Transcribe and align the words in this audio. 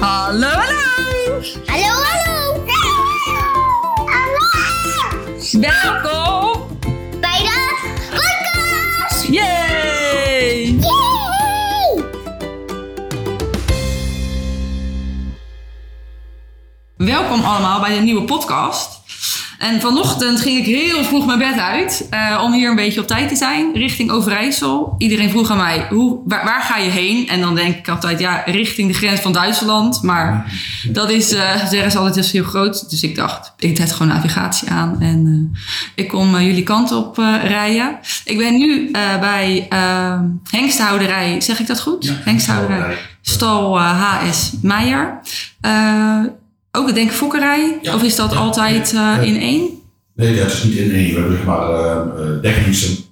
Hallo, 0.00 0.48
hallo! 0.48 1.42
Hallo, 1.66 1.92
hallo! 2.08 2.66
Hallo! 4.08 5.48
Welkom! 5.60 6.66
Bij 7.20 7.38
de 7.42 8.08
podcast! 8.10 9.26
Yay! 9.28 10.78
Yay! 10.80 12.04
Welkom 16.96 17.44
allemaal 17.44 17.80
bij 17.80 17.94
de 17.94 18.00
nieuwe 18.00 18.24
podcast. 18.24 18.99
En 19.60 19.80
vanochtend 19.80 20.40
ging 20.40 20.58
ik 20.58 20.64
heel 20.64 21.04
vroeg 21.04 21.26
mijn 21.26 21.38
bed 21.38 21.58
uit 21.58 22.06
eh, 22.10 22.40
om 22.44 22.52
hier 22.52 22.70
een 22.70 22.76
beetje 22.76 23.00
op 23.00 23.06
tijd 23.06 23.28
te 23.28 23.36
zijn, 23.36 23.74
richting 23.74 24.10
Overijssel. 24.10 24.94
Iedereen 24.98 25.30
vroeg 25.30 25.50
aan 25.50 25.56
mij, 25.56 25.86
hoe, 25.90 26.20
waar, 26.24 26.44
waar 26.44 26.62
ga 26.62 26.76
je 26.76 26.90
heen? 26.90 27.28
En 27.28 27.40
dan 27.40 27.54
denk 27.54 27.76
ik 27.76 27.88
altijd, 27.88 28.20
ja, 28.20 28.42
richting 28.46 28.88
de 28.88 28.94
grens 28.94 29.20
van 29.20 29.32
Duitsland. 29.32 30.02
Maar 30.02 30.52
dat 30.92 31.10
is, 31.10 31.32
eh, 31.32 31.66
zeggen 31.66 31.90
ze 31.90 31.98
altijd, 31.98 32.16
is 32.16 32.32
heel 32.32 32.44
groot. 32.44 32.90
Dus 32.90 33.02
ik 33.02 33.14
dacht, 33.14 33.52
ik 33.58 33.76
zet 33.76 33.92
gewoon 33.92 34.08
navigatie 34.08 34.70
aan 34.70 35.00
en 35.00 35.50
eh, 35.54 36.04
ik 36.04 36.08
kom 36.08 36.38
jullie 36.38 36.62
kant 36.62 36.92
op 36.92 37.16
rijden. 37.42 37.98
Ik 38.24 38.38
ben 38.38 38.58
nu 38.58 38.90
bij 39.20 39.68
Hengsthouderij, 40.50 41.40
zeg 41.40 41.60
ik 41.60 41.66
dat 41.66 41.80
goed? 41.80 42.04
Ja, 42.04 42.12
Hengsthouderij. 42.24 42.96
Stal 43.22 43.80
HS 43.80 44.52
Meijer. 44.62 45.20
Eh, 45.60 46.20
ook 46.72 46.88
ik 46.88 46.94
denk 46.94 47.10
fokkerij? 47.10 47.78
Ja. 47.82 47.94
Of 47.94 48.02
is 48.02 48.16
dat 48.16 48.32
Ja. 48.32 48.38
altijd 48.38 48.92
eh, 48.94 49.16
in 49.22 49.40
één? 49.40 49.68
Nee, 50.14 50.36
dat 50.38 50.46
is 50.52 50.62
niet 50.62 50.74
in 50.76 50.92
één. 50.94 51.14
We 51.14 51.20
hebben 51.20 51.36
zeg 51.36 51.46
maar 51.46 51.70
uh, 51.70 52.42
dekdiensten. 52.42 53.04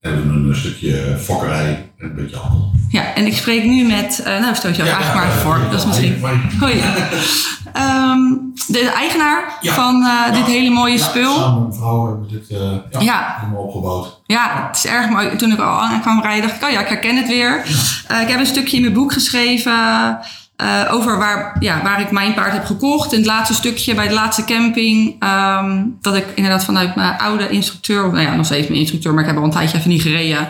En 0.00 0.12
een 0.28 0.56
stukje 0.56 1.16
fokkerij 1.20 1.90
en 1.98 2.06
een 2.08 2.14
beetje 2.14 2.36
handel. 2.36 2.70
Ja, 2.88 3.14
en 3.14 3.26
ik 3.26 3.36
spreek 3.36 3.64
nu 3.64 3.86
met... 3.86 4.22
eh, 4.24 4.40
nou, 4.40 4.54
stel 4.54 4.70
je 4.70 4.76
jou 4.76 4.88
vraag 4.88 5.14
maar 5.14 5.30
voor. 5.32 5.60
dat 5.70 5.80
is 5.80 5.86
misschien... 5.86 6.20
Hoi. 6.60 6.82
Ehm, 7.72 8.18
de 8.66 8.92
eigenaar 8.96 9.58
Ja. 9.60 9.74
van 9.74 9.96
Ja. 10.00 10.30
dit 10.30 10.44
hele 10.46 10.70
mooie 10.70 10.98
Ja, 10.98 11.04
spul. 11.04 11.34
Samen 11.34 11.62
met 11.66 11.76
vrouw 11.76 12.06
hebben 12.06 12.26
we 12.26 12.32
dit 12.32 12.48
ja, 12.48 13.00
Ja. 13.00 13.36
helemaal 13.40 13.62
opgebouwd. 13.62 14.20
Ja, 14.26 14.66
het 14.66 14.76
is 14.76 14.86
erg 14.86 15.08
mooi. 15.08 15.36
Toen 15.36 15.52
ik 15.52 15.58
al 15.58 15.80
aan 15.80 16.00
kwam 16.00 16.22
rijden, 16.22 16.42
dacht 16.48 16.60
ik, 16.62 16.66
oh 16.66 16.70
ja, 16.72 16.80
ik 16.80 16.88
herken 16.88 17.16
het 17.16 17.28
weer. 17.28 17.62
Ik 18.22 18.28
heb 18.28 18.38
een 18.40 18.46
stukje 18.46 18.76
in 18.76 18.82
mijn 18.82 18.94
boek 18.94 19.12
geschreven 19.12 19.72
eh, 20.56 20.82
over 20.90 21.18
waar, 21.18 21.56
ja, 21.60 21.82
waar 21.82 22.00
ik 22.00 22.10
mijn 22.10 22.34
paard 22.34 22.52
heb 22.52 22.64
gekocht. 22.64 23.12
In 23.12 23.18
het 23.18 23.26
laatste 23.26 23.54
stukje, 23.54 23.94
bij 23.94 24.08
de 24.08 24.14
laatste 24.14 24.44
camping, 24.44 25.16
ehm, 25.18 25.82
dat 26.00 26.14
ik 26.14 26.26
inderdaad 26.34 26.64
vanuit 26.64 26.94
mijn 26.94 27.18
oude 27.18 27.48
instructeur, 27.48 28.10
nou 28.10 28.20
ja, 28.20 28.34
nog 28.34 28.46
steeds 28.46 28.68
mijn 28.68 28.80
instructeur, 28.80 29.14
maar 29.14 29.22
ik 29.22 29.28
heb 29.28 29.38
al 29.38 29.44
een 29.44 29.50
tijdje 29.50 29.78
even 29.78 29.90
niet 29.90 30.02
gereden. 30.02 30.48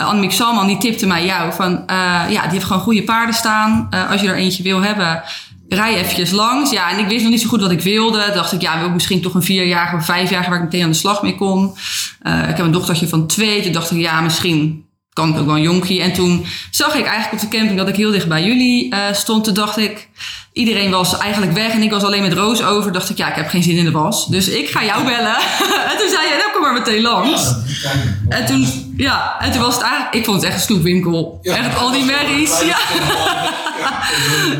Uh, 0.00 0.06
Annemiek 0.06 0.32
Salman, 0.32 0.66
die 0.66 0.76
tipte 0.76 1.06
mij 1.06 1.24
jou 1.24 1.52
van, 1.52 1.86
eh, 1.86 1.96
ja, 2.28 2.42
die 2.42 2.50
heeft 2.50 2.64
gewoon 2.64 2.82
goede 2.82 3.02
paarden 3.02 3.34
staan. 3.34 3.88
Als 4.10 4.20
je 4.20 4.28
er 4.28 4.36
eentje 4.36 4.62
wil 4.62 4.82
hebben, 4.82 5.22
rij 5.68 5.96
eventjes 5.96 6.30
langs. 6.30 6.70
Ja, 6.70 6.90
en 6.90 6.98
ik 6.98 7.08
wist 7.08 7.22
nog 7.22 7.30
niet 7.30 7.40
zo 7.40 7.48
goed 7.48 7.60
wat 7.60 7.70
ik 7.70 7.80
wilde. 7.80 8.30
Dacht 8.34 8.52
ik, 8.52 8.60
ja, 8.60 8.78
wil 8.78 8.86
ik 8.86 8.94
misschien 8.94 9.22
toch 9.22 9.34
een 9.34 9.42
vierjarige 9.42 9.96
of 9.96 10.04
vijfjarige 10.04 10.50
waar 10.50 10.58
ik 10.58 10.64
meteen 10.64 10.82
aan 10.82 10.90
de 10.90 10.96
slag 10.96 11.22
mee 11.22 11.36
kon. 11.36 11.76
Ik 12.22 12.56
heb 12.56 12.58
een 12.58 12.72
dochtertje 12.72 13.08
van 13.08 13.26
twee. 13.26 13.62
Toen 13.62 13.72
dacht 13.72 13.90
ik, 13.90 13.98
ja, 13.98 14.20
misschien 14.20 14.85
kan 15.16 15.28
ik 15.28 15.38
ook 15.38 15.46
wel 15.46 15.56
een 15.56 15.62
jonkie. 15.62 16.02
En 16.02 16.12
toen 16.12 16.46
zag 16.70 16.94
ik 16.94 17.06
eigenlijk 17.06 17.32
op 17.32 17.50
de 17.50 17.56
camping 17.56 17.78
dat 17.78 17.88
ik 17.88 17.96
heel 17.96 18.10
dicht 18.10 18.28
bij 18.28 18.44
jullie 18.44 18.94
uh, 18.94 18.98
stond. 19.12 19.44
Toen 19.44 19.54
dacht 19.54 19.76
ik, 19.76 20.08
iedereen 20.52 20.90
was 20.90 21.18
eigenlijk 21.18 21.52
weg 21.52 21.72
en 21.72 21.82
ik 21.82 21.90
was 21.90 22.02
alleen 22.02 22.22
met 22.22 22.32
Roos 22.32 22.62
over. 22.62 22.92
Dacht 22.92 23.10
ik, 23.10 23.16
ja, 23.16 23.28
ik 23.28 23.34
heb 23.34 23.48
geen 23.48 23.62
zin 23.62 23.76
in 23.76 23.84
de 23.84 23.90
was. 23.90 24.26
Dus 24.26 24.48
ik 24.48 24.68
ga 24.68 24.84
jou 24.84 25.04
bellen. 25.04 25.36
en 25.90 25.98
toen 25.98 26.08
zei 26.08 26.28
jij, 26.28 26.36
nou 26.38 26.52
kom 26.52 26.62
maar 26.62 26.72
meteen 26.72 27.02
langs. 27.02 27.54
Ja, 27.82 27.90
en 28.28 28.46
toen, 28.46 28.94
ja, 28.96 29.36
en 29.40 29.52
toen 29.52 29.60
was 29.60 29.74
het 29.74 29.82
eigenlijk, 29.82 30.14
ik 30.14 30.24
vond 30.24 30.36
het 30.36 30.46
echt 30.46 30.54
een 30.54 30.66
snoepwinkel. 30.66 31.38
Ja, 31.42 31.56
echt 31.56 31.78
al 31.78 31.90
die 31.90 32.04
merries. 32.04 32.60
Ja. 32.60 32.78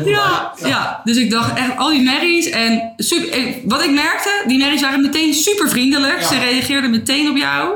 Ja, 0.05 0.51
ja, 0.65 1.01
dus 1.03 1.17
ik 1.17 1.31
dacht 1.31 1.57
echt 1.57 1.77
al 1.77 1.89
die 1.89 2.01
merries. 2.01 2.49
En 2.49 2.93
super, 2.97 3.39
wat 3.63 3.83
ik 3.83 3.91
merkte, 3.91 4.43
die 4.47 4.57
merries 4.57 4.81
waren 4.81 5.01
meteen 5.01 5.33
super 5.33 5.69
vriendelijk. 5.69 6.23
Ze 6.23 6.39
reageerden 6.39 6.91
meteen 6.91 7.29
op 7.29 7.37
jou. 7.37 7.75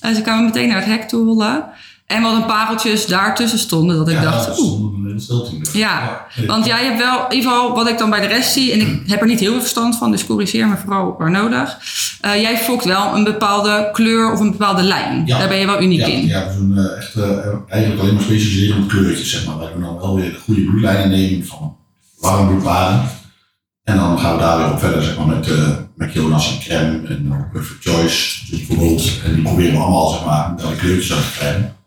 En 0.00 0.14
ze 0.14 0.22
kwamen 0.22 0.44
meteen 0.44 0.68
naar 0.68 0.76
het 0.76 0.86
hek 0.86 1.08
toe 1.08 1.24
rollen. 1.24 1.64
En 2.12 2.22
wat 2.22 2.34
een 2.34 2.46
pareltjes 2.46 3.06
daartussen 3.06 3.58
stonden, 3.58 3.96
dat 3.96 4.08
ik 4.08 4.14
Ja, 4.14 4.22
dacht, 4.22 4.58
oeh. 4.58 4.90
Ja, 5.72 6.26
want 6.46 6.66
jij 6.66 6.84
hebt 6.84 6.98
wel, 6.98 7.24
in 7.28 7.36
ieder 7.36 7.50
geval 7.50 7.74
wat 7.74 7.88
ik 7.88 7.98
dan 7.98 8.10
bij 8.10 8.20
de 8.20 8.26
rest 8.26 8.52
zie, 8.52 8.72
en 8.72 8.80
ik 8.80 9.02
heb 9.06 9.20
er 9.20 9.26
niet 9.26 9.40
heel 9.40 9.50
veel 9.50 9.60
verstand 9.60 9.96
van, 9.96 10.10
dus 10.10 10.26
corrigeer 10.26 10.68
me 10.68 10.76
vooral 10.76 11.14
waar 11.18 11.30
nodig. 11.30 11.78
Uh, 12.24 12.40
jij 12.40 12.58
fokt 12.58 12.84
wel 12.84 13.14
een 13.16 13.24
bepaalde 13.24 13.88
kleur 13.92 14.32
of 14.32 14.40
een 14.40 14.50
bepaalde 14.50 14.82
lijn. 14.82 15.22
Ja. 15.26 15.38
Daar 15.38 15.48
ben 15.48 15.58
je 15.58 15.66
wel 15.66 15.82
uniek 15.82 16.00
ja, 16.00 16.06
in. 16.06 16.26
Ja, 16.26 16.48
we 16.48 16.56
doen 16.56 16.78
uh, 16.78 16.96
echt 16.96 17.16
uh, 17.16 17.24
eigenlijk 17.68 18.02
alleen 18.02 18.14
maar 18.14 18.22
specialiseren 18.22 18.82
op 18.82 18.88
kleurtjes, 18.88 19.30
zeg 19.30 19.46
maar. 19.46 19.58
Wij 19.58 19.70
kunnen 19.70 19.88
dan 19.88 19.98
wel 19.98 20.14
weer 20.14 20.32
de 20.32 20.38
goede 20.38 20.60
bloedlijnen 20.60 21.10
nemen 21.10 21.46
van 21.46 21.76
warm 22.18 22.46
bloedwaarden. 22.46 23.08
En 23.84 23.96
dan 23.96 24.18
gaan 24.18 24.34
we 24.34 24.40
daar 24.40 24.58
weer 24.58 24.70
op 24.70 24.78
verder, 24.78 25.02
zeg 25.02 25.18
maar, 25.18 25.26
met, 25.26 25.48
met 25.96 26.12
Jonas 26.12 26.52
en 26.52 26.58
Crème 26.60 27.08
en 27.08 27.48
Perfect 27.52 27.82
Choice, 27.82 28.50
dus 28.50 28.66
bijvoorbeeld. 28.66 29.20
En 29.24 29.34
die 29.34 29.42
proberen 29.42 29.72
we 29.72 29.78
allemaal, 29.78 30.08
zeg 30.08 30.24
maar, 30.24 30.54
alle 30.64 30.76
kleurtjes 30.76 31.12
uit 31.12 31.32
te 31.32 31.38
krijgen. 31.38 31.80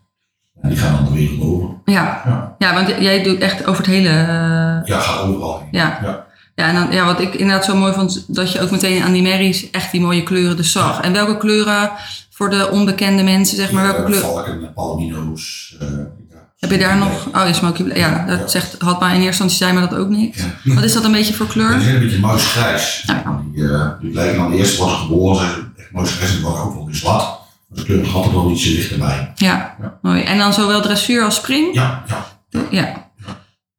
En 0.66 0.72
die 0.72 0.82
gaan 0.82 0.94
dan 0.94 1.04
de 1.04 1.18
wereld 1.18 1.40
over. 1.40 1.68
Ja. 1.84 2.22
Ja. 2.24 2.54
ja, 2.58 2.74
want 2.74 2.88
jij 2.88 3.22
doet 3.22 3.40
echt 3.40 3.66
over 3.66 3.84
het 3.84 3.92
hele... 3.92 4.08
Uh... 4.08 4.86
Ja, 4.88 5.00
gaat 5.00 5.20
overal 5.20 5.58
heen. 5.58 5.68
Ja. 5.70 5.98
ja. 6.02 6.24
Ja, 6.54 6.68
en 6.68 6.74
dan, 6.74 6.86
ja, 6.90 7.04
wat 7.04 7.20
ik 7.20 7.34
inderdaad 7.34 7.64
zo 7.64 7.76
mooi 7.76 7.92
vond, 7.92 8.24
dat 8.26 8.52
je 8.52 8.60
ook 8.60 8.70
meteen 8.70 9.02
aan 9.02 9.12
die 9.12 9.22
merries 9.22 9.70
echt 9.70 9.92
die 9.92 10.00
mooie 10.00 10.22
kleuren 10.22 10.56
dus 10.56 10.72
zag. 10.72 11.00
En 11.00 11.12
welke 11.12 11.36
kleuren 11.36 11.90
voor 12.30 12.50
de 12.50 12.70
onbekende 12.70 13.22
mensen, 13.22 13.56
zeg 13.56 13.72
maar, 13.72 13.82
welke 13.82 14.00
uh, 14.00 14.06
kleuren? 14.06 14.28
Valken, 14.28 14.72
palomino's. 14.74 15.76
Uh, 15.82 15.88
ja. 16.30 16.36
Heb 16.58 16.70
je 16.70 16.78
daar 16.78 16.96
nog, 16.96 17.26
oh 17.26 17.32
ja, 17.32 17.52
Smoky 17.52 17.84
ja, 17.94 18.24
dat 18.26 18.50
zegt, 18.50 18.76
had 18.78 19.00
maar 19.00 19.14
in 19.14 19.20
eerste 19.20 19.42
instantie 19.42 19.56
zei 19.56 19.72
maar 19.72 19.88
dat 19.88 19.98
ook 19.98 20.08
niet. 20.08 20.46
Ja. 20.62 20.74
Wat 20.74 20.84
is 20.84 20.92
dat 20.92 21.04
een 21.04 21.12
beetje 21.12 21.34
voor 21.34 21.46
kleur? 21.46 21.76
Is 21.76 21.86
een 21.86 22.00
beetje 22.00 22.18
muisgrijs. 22.18 23.04
Die, 23.52 23.62
uh, 23.62 23.88
die 24.00 24.12
lijken 24.12 24.52
eerst 24.52 24.78
was 24.78 24.92
geboren, 24.92 25.72
echt 25.76 25.92
muisgrijs 25.92 26.36
en 26.36 26.42
worden 26.42 26.62
ook 26.62 26.74
wel 26.74 26.86
weer 26.86 26.94
zwart. 26.94 27.35
De 27.76 27.84
kleur 27.84 28.06
had 28.06 28.24
er 28.24 28.32
wel 28.32 28.50
ietsje 28.50 28.70
dichterbij. 28.70 29.32
Ja, 29.34 29.76
ja, 29.80 29.98
mooi. 30.02 30.22
En 30.22 30.38
dan 30.38 30.52
zowel 30.52 30.82
dressuur 30.82 31.24
als 31.24 31.34
spring? 31.34 31.74
Ja, 31.74 32.04
ja. 32.08 32.66
Ja. 32.70 33.10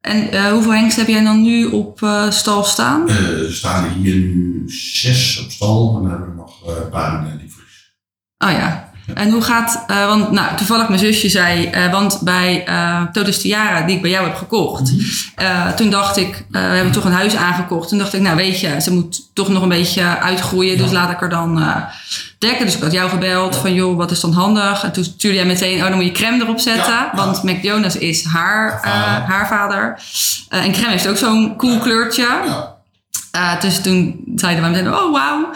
En 0.01 0.33
uh, 0.33 0.51
hoeveel 0.51 0.73
hengsten 0.73 1.05
heb 1.05 1.13
jij 1.13 1.23
dan 1.23 1.41
nu 1.41 1.65
op 1.65 2.01
uh, 2.01 2.31
stal 2.31 2.63
staan? 2.63 3.09
Uh, 3.09 3.45
er 3.45 3.53
staan 3.53 3.89
hier 3.89 4.15
nu 4.15 4.63
zes 4.67 5.39
op 5.43 5.51
stal 5.51 5.95
en 5.95 6.01
dan 6.01 6.11
hebben 6.11 6.29
we 6.29 6.35
nog 6.35 6.67
een 6.67 6.89
paar 6.89 7.27
in 7.27 7.37
die 7.37 7.51
vries. 7.51 7.95
Oh 8.37 8.51
ja. 8.51 8.86
En 9.13 9.29
hoe 9.31 9.41
gaat, 9.41 9.83
uh, 9.91 10.05
want 10.05 10.31
nou, 10.31 10.55
toevallig 10.55 10.87
mijn 10.87 10.99
zusje 10.99 11.29
zei, 11.29 11.69
uh, 11.73 11.91
want 11.91 12.21
bij 12.21 12.65
uh, 12.69 13.01
Totus 13.11 13.41
Tiara, 13.41 13.81
die 13.81 13.95
ik 13.95 14.01
bij 14.01 14.11
jou 14.11 14.25
heb 14.25 14.35
gekocht, 14.35 14.91
mm 14.91 14.99
-hmm. 15.35 15.75
toen 15.75 15.89
dacht 15.89 16.17
ik, 16.17 16.45
we 16.49 16.57
hebben 16.57 16.93
toch 16.93 17.03
een 17.03 17.11
huis 17.11 17.35
aangekocht. 17.35 17.89
Toen 17.89 17.97
dacht 17.97 18.13
ik, 18.13 18.21
nou 18.21 18.35
weet 18.35 18.59
je, 18.59 18.81
ze 18.81 18.93
moet 18.93 19.21
toch 19.33 19.49
nog 19.49 19.63
een 19.63 19.69
beetje 19.69 20.19
uitgroeien, 20.19 20.77
ja. 20.77 20.83
dus 20.83 20.91
laat 20.91 21.11
ik 21.11 21.21
er 21.21 21.29
dan 21.29 21.63
dekken. 22.39 22.65
Dus 22.65 22.75
ik 22.75 22.81
had 22.81 22.91
jou 22.91 23.09
gebeld 23.09 23.53
ja. 23.53 23.61
van, 23.61 23.73
joh, 23.73 23.97
wat 23.97 24.11
is 24.11 24.19
dan 24.19 24.33
handig? 24.33 24.83
En 24.83 24.91
toen 24.91 25.03
stuurde 25.03 25.37
jij 25.37 25.45
meteen, 25.45 25.77
oh, 25.77 25.87
dan 25.87 25.95
moet 25.95 26.05
je 26.05 26.11
crème 26.11 26.43
erop 26.43 26.59
zetten, 26.59 26.93
ja. 26.93 27.11
want 27.15 27.43
Mac 27.43 27.61
Jonas 27.61 27.97
is 27.97 28.23
haar, 28.23 28.79
haar 29.27 29.47
vader. 29.47 29.99
en 30.49 30.71
crème 30.71 30.91
heeft 30.91 31.07
ook 31.07 31.17
zo'n 31.17 31.55
cool 31.57 31.77
kleurtje. 31.77 32.27
Uh, 33.37 33.61
dus 33.61 33.81
toen 33.81 34.23
zeiden 34.35 34.61
wij 34.61 34.71
meteen, 34.71 34.93
oh 34.93 35.11
wauw. 35.11 35.49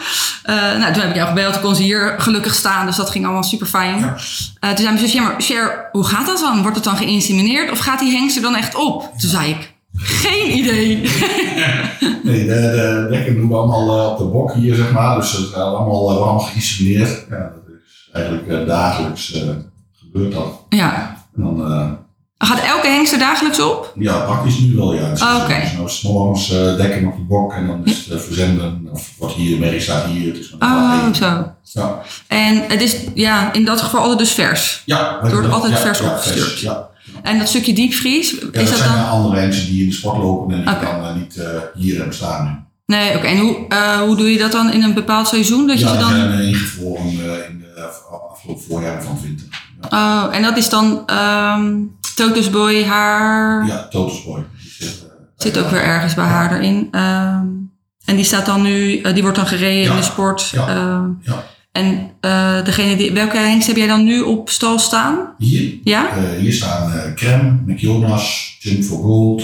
Uh, 0.46 0.78
nou, 0.78 0.92
toen 0.92 1.02
heb 1.02 1.10
ik 1.10 1.16
jou 1.16 1.28
gebeld, 1.28 1.52
toen 1.52 1.62
kon 1.62 1.74
ze 1.74 1.82
hier 1.82 2.14
gelukkig 2.18 2.54
staan. 2.54 2.86
Dus 2.86 2.96
dat 2.96 3.10
ging 3.10 3.24
allemaal 3.24 3.42
super 3.42 3.66
fijn. 3.66 3.98
Ja. 3.98 4.06
Uh, 4.06 4.68
toen 4.68 4.76
zei 4.76 4.84
mijn 4.84 4.98
zus, 4.98 5.12
ja 5.12 5.22
maar 5.22 5.34
Cher, 5.38 5.88
hoe 5.92 6.04
gaat 6.04 6.26
dat 6.26 6.38
dan? 6.38 6.62
Wordt 6.62 6.76
het 6.76 6.84
dan 6.84 6.96
geïnsemineerd 6.96 7.70
of 7.70 7.78
gaat 7.78 7.98
die 7.98 8.12
hengst 8.12 8.36
er 8.36 8.42
dan 8.42 8.56
echt 8.56 8.74
op? 8.74 9.02
Toen 9.18 9.30
zei 9.30 9.50
ik, 9.50 9.74
geen 9.94 10.56
idee. 10.58 10.96
nee, 12.22 12.46
de, 12.46 12.54
de 12.54 13.06
dekken 13.10 13.36
doen 13.36 13.48
we 13.48 13.54
allemaal 13.54 14.10
op 14.10 14.18
de 14.18 14.24
bok 14.24 14.52
hier, 14.52 14.74
zeg 14.74 14.92
maar. 14.92 15.16
Dus 15.16 15.32
het 15.32 15.54
allemaal, 15.54 16.10
allemaal 16.10 16.38
geïnsemineerd. 16.38 17.26
Ja, 17.30 17.38
dat 17.38 17.74
is 17.86 18.08
eigenlijk 18.12 18.66
dagelijks 18.66 19.44
gebeurt 19.92 20.32
dat. 20.32 20.64
Ja. 20.68 21.16
En 21.36 21.42
dan, 21.42 21.98
Gaat 22.44 22.60
elke 22.60 22.86
hengst 22.86 23.12
er 23.12 23.18
dagelijks 23.18 23.60
op? 23.60 23.92
Ja, 23.98 24.18
praktisch 24.18 24.58
nu 24.58 24.74
wel, 24.74 24.94
ja. 24.94 25.10
Dus 25.10 25.22
oh, 25.22 25.34
Oké. 25.34 25.44
Okay. 25.44 25.76
Dus 25.82 26.02
nou 26.02 26.38
uh, 26.38 26.76
dekken 26.76 27.06
op 27.06 27.16
de 27.16 27.22
bok 27.22 27.52
en 27.52 27.66
dan 27.66 27.84
is 27.84 28.06
het 28.08 28.22
verzenden. 28.22 28.88
Of 28.92 29.10
wat 29.18 29.32
hier, 29.32 29.58
Mary 29.58 29.80
staat 29.80 30.04
hier. 30.04 30.26
Het 30.26 30.38
is 30.38 30.54
oh, 30.58 31.12
zo. 31.12 31.46
Ja. 31.62 32.02
En 32.26 32.62
het 32.68 32.82
is 32.82 32.96
ja, 33.14 33.52
in 33.52 33.64
dat 33.64 33.80
geval 33.80 34.00
altijd 34.00 34.18
dus 34.18 34.32
vers? 34.32 34.82
Ja. 34.84 35.18
Het 35.22 35.32
wordt 35.32 35.50
altijd 35.50 35.72
ja, 35.72 35.78
vers 35.78 35.98
ja, 35.98 36.04
opgestuurd? 36.04 36.48
Vers, 36.48 36.60
ja. 36.60 36.88
En 37.22 37.38
dat 37.38 37.48
stukje 37.48 37.72
diepvries, 37.72 38.30
ja, 38.30 38.36
is 38.36 38.40
dat, 38.52 38.54
dat 38.54 38.76
zijn 38.76 38.92
dan... 38.92 39.08
andere 39.08 39.34
mensen 39.34 39.66
die 39.66 39.82
in 39.82 39.88
de 39.88 39.94
sport 39.94 40.16
lopen 40.16 40.54
en 40.54 40.60
die 40.64 40.74
okay. 40.74 41.00
dan 41.00 41.10
uh, 41.10 41.14
niet 41.14 41.36
uh, 41.36 41.44
hier 41.74 41.96
hebben 41.96 42.14
staan 42.14 42.44
nu. 42.44 42.50
Nee, 42.96 43.08
oké. 43.08 43.18
Okay. 43.18 43.30
En 43.30 43.38
hoe, 43.38 43.66
uh, 43.68 44.00
hoe 44.00 44.16
doe 44.16 44.32
je 44.32 44.38
dat 44.38 44.52
dan 44.52 44.72
in 44.72 44.82
een 44.82 44.94
bepaald 44.94 45.28
seizoen? 45.28 45.66
Dat 45.66 45.78
ja, 45.78 45.88
je 45.88 45.94
ze 45.94 46.00
dan... 46.00 46.10
zijn 46.10 46.42
ingevroren 46.42 47.48
in 47.48 47.58
de 47.58 47.82
afgelopen 48.30 48.62
voorjaren 48.62 49.02
van 49.02 49.18
winter. 49.22 49.46
Oh, 49.90 50.28
en 50.32 50.42
dat 50.42 50.56
is 50.56 50.68
dan 50.68 51.10
um, 51.10 51.96
Totus 52.14 52.50
Boy 52.50 52.84
haar... 52.84 53.66
Ja, 53.66 53.88
Totus 53.88 54.24
Boy. 54.24 54.44
Zit, 54.78 55.06
zit 55.36 55.58
ook 55.58 55.70
weer 55.70 55.82
ergens 55.82 56.14
bij 56.14 56.24
haar 56.24 56.56
erin. 56.56 57.00
Um, 57.00 57.72
en 58.04 58.16
die 58.16 58.24
staat 58.24 58.46
dan 58.46 58.62
nu, 58.62 58.98
uh, 58.98 59.12
die 59.12 59.22
wordt 59.22 59.36
dan 59.36 59.46
gereden 59.46 59.82
ja. 59.82 59.90
in 59.90 59.96
de 59.96 60.02
sport. 60.02 60.48
Ja. 60.48 60.76
Uh, 60.76 61.02
ja. 61.22 61.44
En 61.72 62.10
uh, 62.20 62.64
degene 62.64 62.96
die, 62.96 63.12
welke 63.12 63.36
hengst 63.36 63.66
heb 63.66 63.76
jij 63.76 63.86
dan 63.86 64.04
nu 64.04 64.20
op 64.20 64.50
stal 64.50 64.78
staan? 64.78 65.34
Hier? 65.38 65.78
Ja? 65.84 66.20
Hier 66.38 66.52
staan 66.52 67.14
Crème, 67.14 67.62
McJonas, 67.66 68.56
Jump 68.60 68.84
for 68.84 68.98
Gold, 68.98 69.42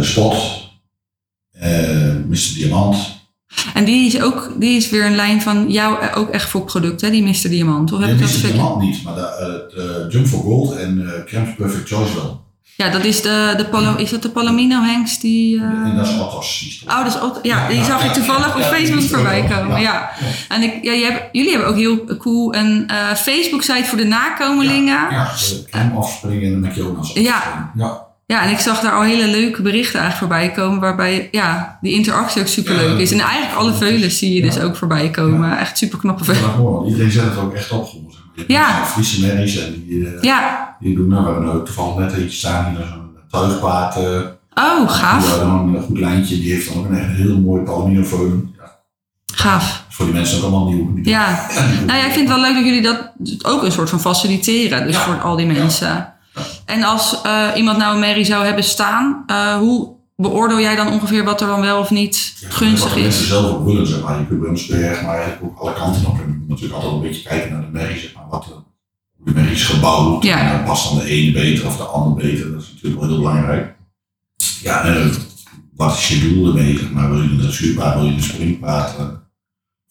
Spot, 0.00 0.68
eh 1.50 2.14
Mr. 2.26 2.54
Diamant. 2.54 3.15
En 3.74 3.84
die 3.84 4.06
is 4.06 4.20
ook 4.22 4.50
die 4.56 4.76
is 4.76 4.90
weer 4.90 5.04
een 5.06 5.14
lijn 5.14 5.42
van 5.42 5.70
jou 5.70 5.96
ook 6.14 6.30
echt 6.30 6.48
fokproduct, 6.48 7.00
hè? 7.00 7.10
Die 7.10 7.22
Mr. 7.22 7.48
Diamant. 7.48 7.92
Of 7.92 7.98
heb 7.98 8.08
Nee, 8.08 8.16
ik 8.18 8.22
dat 8.22 8.42
Mr. 8.42 8.52
Diamant 8.52 8.80
niet, 8.80 9.02
maar 9.02 9.14
de, 9.14 9.20
eh, 9.20 9.76
de 9.76 10.06
Jump 10.10 10.26
for 10.26 10.40
Gold 10.40 10.76
en 10.76 11.06
eh 11.06 11.24
Crème 11.24 11.54
Perfect 11.56 11.88
Choice 11.88 12.14
wel. 12.14 12.44
Ja, 12.76 12.88
dat 12.90 13.04
is 13.04 13.22
de, 13.22 13.54
de 13.56 13.64
Palo, 13.64 13.96
is 13.96 14.10
dat 14.10 14.22
de 14.22 14.28
Palomino 14.30 14.82
Hengst 14.82 15.20
die... 15.20 15.56
eh, 15.56 15.62
En 15.62 15.96
dat 15.96 16.06
is 16.06 16.12
toch- 16.16 16.44
Oh, 16.88 17.04
dat 17.04 17.14
is 17.14 17.20
ook, 17.20 17.38
ja, 17.42 17.68
die 17.68 17.76
Ja, 17.78 17.84
zag 17.84 18.02
ja, 18.02 18.08
ik 18.08 18.12
toevallig 18.14 18.46
ja, 18.46 18.52
op 18.54 18.58
ja, 18.60 18.66
Facebook 18.66 19.02
voorbij 19.02 19.44
komen. 19.44 19.80
Ja. 19.80 19.92
ja. 19.92 20.10
En 20.48 20.62
ik, 20.62 20.84
ja, 20.84 20.92
hebt- 20.92 21.28
jullie 21.32 21.50
hebben 21.50 21.68
ook 21.68 21.76
heel 21.76 22.04
cool 22.18 22.54
een 22.54 22.90
Facebook-site 23.16 23.84
voor 23.84 23.98
de 23.98 24.04
nakomelingen. 24.04 24.94
Ja. 25.10 25.10
Ja, 25.70 25.88
de 25.90 25.96
afspringen 25.96 26.52
en 26.54 26.60
de 26.60 26.68
McDonald's 26.68 27.12
Ja. 27.14 27.34
afspringen. 27.36 28.05
Ja. 28.26 28.42
en 28.42 28.50
ik 28.50 28.58
zag 28.58 28.80
daar 28.80 28.92
al 28.92 29.02
hele 29.02 29.26
leuke 29.26 29.62
berichten 29.62 30.00
eigenlijk 30.00 30.32
voorbij 30.32 30.50
komen. 30.64 30.80
Waarbij 30.80 31.28
ja, 31.30 31.78
die 31.80 31.92
interactie 31.92 32.40
ook 32.40 32.46
super 32.48 32.74
leuk 32.74 32.92
Ja, 32.96 32.98
is. 32.98 33.12
En 33.12 33.20
eigenlijk 33.20 33.54
alle 33.54 33.72
veulens 33.72 34.18
zie 34.18 34.34
je 34.34 34.42
dus 34.42 34.58
ook 34.60 34.76
voorbij 34.76 35.10
komen. 35.10 35.58
Echt 35.58 35.78
super 35.78 35.98
knappe 35.98 36.24
want 36.72 36.88
iedereen 36.88 37.10
zet 37.10 37.24
het 37.24 37.38
ook 37.38 37.54
echt 37.54 37.70
op. 37.70 37.88
Ja. 38.46 38.68
mensen 38.72 38.92
Friese 38.92 39.20
merries 39.26 39.58
en 39.58 39.84
die, 39.86 40.06
eh, 40.06 40.22
Ja, 40.22 40.76
die 40.80 40.94
doen, 40.96 41.08
nou, 41.08 41.24
we 41.24 41.30
hebben 41.32 41.52
ook 41.52 41.64
toevallig 41.66 41.96
net 41.96 42.12
eentje 42.12 42.36
staan 42.36 42.70
hier, 42.76 42.86
zo'n 42.86 43.10
tuigpaard. 43.30 43.96
oh, 44.54 44.90
gaaf. 44.90 45.30
Die 45.30 45.38
dan 45.38 45.74
een 45.74 45.82
goed 45.82 45.98
lijntje, 45.98 46.38
die 46.38 46.52
heeft 46.52 46.68
dan 46.68 46.78
ook 46.78 46.88
een 46.88 47.10
heel 47.14 47.38
mooi 47.38 47.64
Ja, 48.58 48.70
Gaaf. 49.34 49.84
voor 49.88 50.04
die 50.04 50.14
mensen 50.14 50.36
ook 50.36 50.42
allemaal 50.42 50.72
nieuw. 50.72 51.00
Ja. 51.02 51.46
Nou 51.86 51.98
ja, 51.98 52.06
ik 52.06 52.12
vind 52.12 52.28
het 52.28 52.38
wel 52.38 52.46
leuk 52.46 52.54
dat 52.54 52.64
jullie 52.64 52.82
dat 52.82 53.12
ook 53.42 53.62
een 53.62 53.72
soort 53.72 53.90
van 53.90 54.00
faciliteren. 54.00 54.86
Dus 54.86 54.96
voor 54.96 55.20
al 55.20 55.36
die 55.36 55.46
mensen. 55.46 56.14
En 56.64 56.82
als 56.82 57.20
eh, 57.22 57.48
iemand 57.54 57.78
nou 57.78 57.94
een 57.94 58.00
merrie 58.00 58.24
zou 58.24 58.44
hebben 58.44 58.64
staan, 58.64 59.22
eh, 59.26 59.56
hoe 59.56 59.94
beoordeel 60.16 60.60
jij 60.60 60.76
dan 60.76 60.88
ongeveer 60.92 61.24
wat 61.24 61.40
er 61.40 61.46
dan 61.46 61.60
wel 61.60 61.78
of 61.78 61.90
niet 61.90 62.36
Ja, 62.40 62.48
gunstig 62.50 62.88
Wat 62.88 62.94
de 62.94 63.00
mensen 63.00 63.22
is? 63.22 63.28
zelf 63.28 63.50
ook 63.50 63.64
willen, 63.64 63.86
zeg 63.86 64.02
maar. 64.02 64.18
Je 64.18 64.26
kunt 64.26 64.40
bij 64.40 64.48
ons 64.48 64.66
berg, 64.66 65.02
maar 65.02 65.14
eigenlijk 65.14 65.42
ook 65.42 65.58
alle 65.58 65.72
kanten 65.72 66.06
op. 66.06 66.14
En 66.18 66.26
je 66.26 66.36
moet 66.38 66.48
natuurlijk 66.48 66.74
altijd 66.74 66.92
een 66.92 67.08
beetje 67.08 67.28
kijken 67.28 67.52
naar 67.52 67.60
de 67.60 67.68
merrie, 67.72 68.00
zeg 68.00 68.14
maar. 68.14 68.28
Wat 68.28 68.44
de, 68.44 68.50
hoe 69.16 69.26
de 69.26 69.32
merrie 69.32 69.52
is 69.52 69.64
gebouwd. 69.64 70.22
Ja. 70.22 70.38
En 70.38 70.56
dan 70.56 70.64
past 70.64 70.88
dan 70.88 70.98
de 70.98 71.04
ene 71.04 71.32
beter 71.32 71.66
of 71.66 71.76
de 71.76 71.82
ander 71.82 72.24
beter. 72.24 72.52
Dat 72.52 72.62
is 72.62 72.70
natuurlijk 72.72 73.00
wel 73.00 73.08
heel 73.10 73.18
belangrijk. 73.18 73.74
Ja, 74.62 74.84
en 74.84 75.02
eh, 75.02 75.16
wat 75.74 75.92
is 75.92 76.08
je 76.08 76.28
doel 76.28 76.46
ermee, 76.46 76.78
zeg 76.78 76.90
maar. 76.90 77.10
Wil 77.10 77.22
je 77.22 77.28
een 77.28 77.38
dressuurpaard, 77.38 77.94
wil 77.94 78.04
je 78.04 78.12
een 78.12 78.22
springpaard 78.22 78.94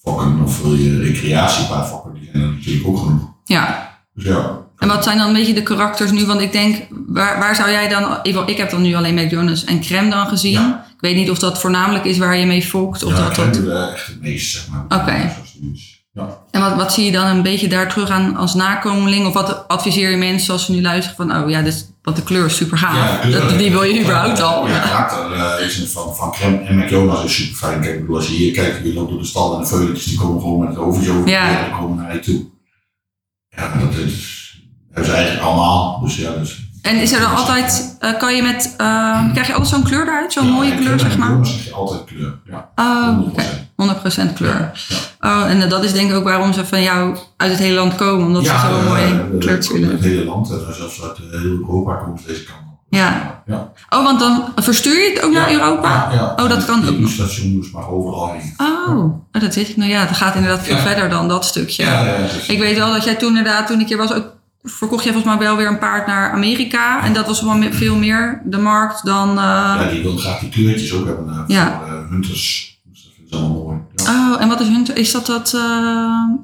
fokken 0.01 0.42
of 0.44 0.62
wil 0.62 0.74
je 0.74 0.89
een 0.89 1.01
recreatiepaard 1.01 1.88
fokken? 1.88 2.13
Die 2.13 2.30
zijn 2.31 2.44
er 2.44 2.50
natuurlijk 2.50 2.88
ook 2.88 2.97
genoeg. 2.97 3.33
Ja. 3.45 3.94
Dus 4.13 4.24
ja. 4.24 4.64
En 4.85 4.91
wat 4.91 5.03
zijn 5.03 5.17
dan 5.17 5.27
een 5.27 5.33
beetje 5.33 5.53
de 5.53 5.63
karakters 5.63 6.11
nu? 6.11 6.25
Want 6.25 6.41
ik 6.41 6.51
denk, 6.51 6.87
waar, 7.07 7.39
waar 7.39 7.55
zou 7.55 7.71
jij 7.71 7.87
dan... 7.87 8.19
Ik, 8.23 8.35
ik 8.45 8.57
heb 8.57 8.69
dan 8.69 8.81
nu 8.81 8.95
alleen 8.95 9.25
McDonald's 9.25 9.63
en 9.63 9.81
crème 9.81 10.09
dan 10.09 10.27
gezien. 10.27 10.51
Ja. 10.51 10.85
Ik 10.93 11.01
weet 11.01 11.15
niet 11.15 11.29
of 11.29 11.39
dat 11.39 11.59
voornamelijk 11.59 12.05
is 12.05 12.17
waar 12.17 12.37
je 12.37 12.45
mee 12.45 12.61
fokt. 12.63 13.03
Of 13.03 13.11
ja, 13.11 13.25
dat, 13.25 13.35
dat, 13.35 13.55
er 13.55 13.91
echt 13.93 14.07
het 14.07 14.21
meest, 14.21 14.51
zeg 14.51 14.67
maar. 14.67 14.99
Oké. 14.99 15.35
Ja. 16.13 16.37
en 16.51 16.61
wat, 16.61 16.75
wat 16.75 16.93
zie 16.93 17.05
je 17.05 17.11
dan 17.11 17.25
een 17.25 17.41
beetje 17.41 17.67
daar 17.67 17.89
terug 17.89 18.09
aan 18.09 18.35
als 18.35 18.53
nakomeling? 18.53 19.27
Of 19.27 19.33
wat 19.33 19.67
adviseer 19.67 20.09
je 20.09 20.17
mensen 20.17 20.53
als 20.53 20.65
ze 20.65 20.71
nu 20.71 20.81
luisteren 20.81 21.15
van... 21.15 21.43
Oh 21.43 21.49
ja, 21.49 21.61
dit, 21.61 21.91
want 22.01 22.15
de 22.15 22.23
kleur 22.23 22.45
is 22.45 22.55
super 22.55 22.77
gaaf. 22.77 23.23
Ja, 23.23 23.29
dat, 23.29 23.57
die 23.57 23.71
wil 23.71 23.83
je 23.83 24.01
überhaupt 24.01 24.41
al. 24.41 24.67
Ja, 24.67 24.79
karakter 24.79 25.31
eh, 25.33 25.65
is 25.65 25.91
van, 25.91 26.15
van 26.15 26.31
crème 26.31 26.57
en 26.57 26.77
McDonald's 26.77 27.23
is 27.23 27.35
super 27.35 27.55
fijn. 27.55 27.81
Kijk, 27.81 27.93
ik 27.93 27.99
bedoel, 27.99 28.15
als 28.15 28.27
je 28.27 28.33
hier 28.33 28.53
kijkt, 28.53 28.85
je 28.85 28.93
loopt 28.93 29.09
door 29.09 29.19
de 29.19 29.25
stal 29.25 29.55
en 29.55 29.61
de 29.61 29.67
veuletjes 29.67 30.05
die 30.05 30.17
komen 30.17 30.41
gewoon 30.41 30.59
met 30.59 30.69
het 30.69 30.77
overtje 30.77 31.11
over 31.11 31.29
Ja. 31.29 31.65
en 31.65 31.71
komen 31.71 31.97
naar 31.97 32.13
je 32.13 32.19
toe. 32.19 32.45
Ja, 33.49 33.71
dat 33.79 33.93
is, 33.93 34.34
hebben 34.95 35.06
ze 35.06 35.12
eigenlijk 35.18 35.45
allemaal. 35.47 36.00
Dus 36.03 36.15
ja, 36.15 36.31
dus. 36.31 36.63
En 36.81 36.95
is 37.01 37.12
er 37.12 37.19
dan 37.19 37.36
altijd... 37.36 37.95
eh, 38.00 38.18
kan 38.18 38.36
je 38.36 38.42
met... 38.42 38.74
eh, 38.77 39.31
krijg 39.31 39.47
je 39.47 39.53
altijd 39.53 39.74
zo'n 39.74 39.83
kleur 39.83 40.01
eruit? 40.07 40.33
Zo'n 40.33 40.45
ja, 40.45 40.51
mooie 40.53 40.75
kleur, 40.75 41.00
zeg 41.00 41.18
maar? 41.18 41.27
McDonald's 41.27 41.53
zeg 41.53 41.65
je 41.65 41.74
altijd 41.74 42.03
kleur. 42.06 42.33
Ja, 42.45 42.69
Oh, 42.75 43.19
100%. 43.19 43.31
oké. 43.31 43.44
100% 44.30 44.33
kleur. 44.33 44.71
Ja. 45.19 45.42
Oh, 45.44 45.50
en 45.50 45.69
dat 45.69 45.83
is 45.83 45.94
denk 45.94 46.09
ik 46.09 46.15
ook 46.15 46.24
waarom 46.24 46.53
ze 46.53 46.65
van 46.65 46.81
jou 46.81 47.18
uit 47.38 47.51
het 47.51 47.59
hele 47.59 47.75
land 47.75 47.95
komen. 47.95 48.25
Omdat 48.25 48.45
ze 48.45 48.50
zo'n 48.50 48.80
eh, 48.80 48.88
mooie 48.88 49.03
In 49.06 49.39
willen. 49.74 49.89
het 49.95 50.00
hele 50.03 50.25
land, 50.25 50.50
en 50.50 50.59
zelfs 50.77 51.01
uit 51.03 51.18
heel 51.18 51.42
Europa 51.42 52.00
ze 52.21 52.27
deze 52.27 52.44
kant 52.44 52.59
op. 52.59 52.74
Ja. 52.89 53.42
ja. 53.45 53.71
Oh, 53.89 54.03
want 54.03 54.19
dan 54.19 54.44
verstuur 54.56 54.94
je 55.03 55.09
het 55.13 55.24
ook 55.24 55.31
naar 55.31 55.51
Ja, 55.51 55.59
Europa? 55.59 55.89
Ja, 56.12 56.15
ja. 56.18 56.44
Oh, 56.44 56.50
dat 56.50 56.65
kan 56.65 56.80
ook 56.80 56.89
Die 56.89 57.00
nog. 57.00 57.09
station 57.09 57.56
dus 57.62 57.71
maar 57.71 57.89
overal 57.89 58.31
heen. 58.31 58.53
Oh, 58.57 58.89
oh, 58.97 59.13
dat 59.42 59.56
weet 59.56 59.69
ik. 59.69 59.77
Nou 59.77 59.89
ja, 59.89 60.06
dat 60.06 60.15
gaat 60.18 60.36
inderdaad 60.36 60.63
veel 60.63 60.75
Ja. 60.75 60.81
verder 60.81 61.09
dan 61.09 61.27
dat 61.27 61.45
stukje. 61.45 61.83
Ja, 61.83 62.06
ja, 62.06 62.15
Ik 62.47 62.59
weet 62.59 62.77
wel 62.77 62.94
dat 62.94 63.03
jij 63.03 63.15
toen 63.15 63.38
inderdaad, 63.38 63.68
toen 63.68 63.80
ik 63.80 63.88
hier 63.88 63.97
was, 63.97 64.13
ook 64.13 64.33
verkocht 64.65 65.03
jij 65.03 65.13
volgens 65.13 65.35
mij 65.35 65.44
wel 65.47 65.56
weer 65.57 65.67
een 65.67 65.77
paard 65.79 66.07
naar 66.07 66.31
Amerika. 66.31 67.03
En 67.03 67.13
dat 67.13 67.27
was 67.27 67.41
wel 67.41 67.62
veel 67.71 67.95
meer 67.95 68.41
de 68.45 68.57
markt 68.57 69.06
dan... 69.06 69.29
eh, 69.29 69.35
Ja, 69.79 69.89
die 69.89 70.01
wil 70.01 70.17
graag 70.17 70.39
die 70.39 70.50
kleurtjes 70.50 70.94
ook 70.94 71.06
hebben 71.06 71.29
eh, 71.29 71.44
Ja. 71.47 71.79
voor 71.79 71.88
eh, 71.97 72.09
hunters. 72.09 72.79
Dus 72.83 73.03
dat 73.03 73.12
vinden 73.15 73.33
ze 73.33 73.39
allemaal 73.45 73.63
mooi. 73.63 73.79
Ja. 73.95 74.33
Oh, 74.33 74.41
en 74.41 74.47
wat 74.47 74.62
is 74.62 74.67
hun... 74.67 74.95
Is 74.95 75.12
dat 75.12 75.25
dat 75.25 75.53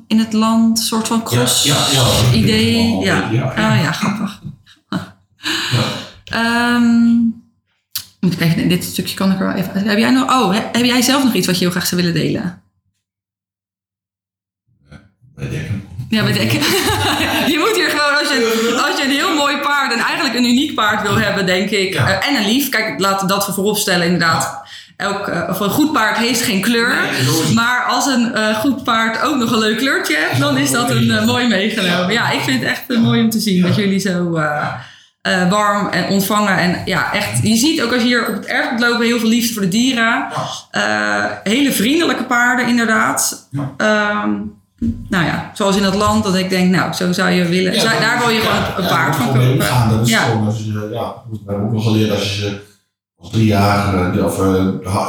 in 0.07 0.19
het 0.19 0.33
land, 0.33 0.79
soort 0.79 1.07
van 1.07 1.23
cross 1.23 1.63
Ja, 1.63 1.75
ja, 1.91 2.07
ja. 2.33 3.01
Ja. 3.03 3.29
ja. 3.31 3.45
Oh 3.49 3.81
ja, 3.83 3.91
grappig. 3.91 4.41
Ja. 4.89 5.15
Ehm, 6.25 7.13
moet 8.19 8.33
ik 8.33 8.39
even, 8.39 8.69
dit 8.69 8.83
stukje 8.83 9.15
kan 9.15 9.31
ik 9.31 9.39
er 9.39 9.45
wel 9.47 9.55
even... 9.55 9.73
Heb 9.87 9.97
jij 9.97 10.11
nog... 10.11 10.29
Oh, 10.31 10.51
he- 10.53 10.69
heb 10.71 10.83
jij 10.85 11.01
zelf 11.01 11.23
nog 11.23 11.33
iets 11.33 11.45
wat 11.47 11.55
je 11.55 11.61
heel 11.61 11.71
graag 11.71 11.85
zou 11.87 12.01
willen 12.01 12.15
delen? 12.21 12.61
Dekken. 15.35 15.70
Ja, 16.11 16.23
bij 16.23 16.33
Dekken. 16.33 16.59
je 17.53 17.57
moet 17.59 17.75
hier 17.75 17.89
gewoon, 17.89 18.19
als 18.19 18.27
je, 18.27 18.79
als 18.87 18.97
je 18.99 19.03
een 19.03 19.11
heel 19.11 19.35
mooi 19.35 19.57
paard 19.57 19.93
en 19.93 19.99
eigenlijk 19.99 20.35
een 20.35 20.45
uniek 20.45 20.75
paard 20.75 21.01
wil 21.01 21.17
hebben, 21.17 21.45
denk 21.45 21.69
ik. 21.69 21.93
Ja. 21.93 22.07
eh, 22.07 22.27
en 22.27 22.35
een 22.35 22.45
lief, 22.45 22.69
kijk, 22.69 22.99
laten 22.99 23.27
we 23.27 23.33
dat 23.33 23.45
voorop 23.53 23.77
stellen 23.77 24.05
inderdaad. 24.05 24.61
Elk, 24.97 25.27
eh, 25.27 25.49
of 25.49 25.59
een 25.59 25.69
goed 25.69 25.91
paard 25.91 26.17
heeft 26.17 26.41
geen 26.41 26.61
kleur. 26.61 26.95
Nee. 26.95 27.53
Maar 27.53 27.85
als 27.85 28.05
een 28.05 28.33
eh, 28.33 28.59
goed 28.59 28.83
paard 28.83 29.21
ook 29.21 29.35
nog 29.35 29.51
een 29.51 29.59
leuk 29.59 29.77
kleurtje 29.77 30.17
heeft, 30.17 30.39
dan 30.39 30.57
is 30.57 30.71
dat 30.71 30.89
een 30.89 31.25
mooi 31.25 31.47
meegenomen. 31.47 32.13
Ja, 32.13 32.31
ik 32.31 32.41
vind 32.41 32.59
het 32.59 32.69
echt 32.69 32.99
mooi 32.99 33.21
om 33.21 33.29
te 33.29 33.39
zien 33.39 33.61
dat 33.61 33.75
jullie 33.75 33.99
zo 33.99 34.29
warm 35.49 35.87
en 35.89 36.09
ontvangen. 36.09 36.57
En 36.57 36.81
ja, 36.85 37.13
echt, 37.13 37.43
je 37.43 37.55
ziet 37.55 37.81
ook 37.81 37.93
als 37.93 38.01
je 38.01 38.07
hier 38.07 38.27
op 38.27 38.33
het 38.33 38.45
erf 38.45 38.79
lopen 38.79 39.05
heel 39.05 39.19
veel 39.19 39.29
liefde 39.29 39.53
voor 39.53 39.61
de 39.61 39.67
dieren. 39.67 40.27
Hele 41.43 41.71
vriendelijke 41.71 42.23
paarden, 42.23 42.67
inderdaad. 42.67 43.47
Ja. 43.77 44.25
Nou 45.09 45.25
ja, 45.25 45.51
zoals 45.53 45.75
in 45.75 45.83
dat 45.83 45.95
land, 45.95 46.23
dat 46.23 46.35
ik 46.35 46.49
denk, 46.49 46.71
nou, 46.71 46.93
zo 46.93 47.11
zou 47.11 47.29
je 47.29 47.45
willen. 47.45 47.73
daar 47.83 48.17
wil 48.19 48.29
je 48.29 48.39
gewoon 48.39 48.83
een 48.85 48.89
paard 48.93 49.15
van 49.15 49.25
kopen. 49.27 49.61
Gaan, 49.61 49.89
dat 49.89 50.01
is 50.07 50.09
Ja. 50.13 50.19
gewoon, 50.19 50.45
als 50.45 50.57
je, 50.57 50.89
ja, 50.93 51.13
we 51.31 51.37
hebben 51.45 51.65
ook 51.65 51.71
wel 51.71 51.81
geleerd 51.81 52.11
als 52.11 52.21
je 52.35 52.41
ze 52.41 52.59
als 53.19 53.29
drie 53.31 53.45
jaar 53.45 53.95
of, 54.25 54.39
eh, 54.39 54.55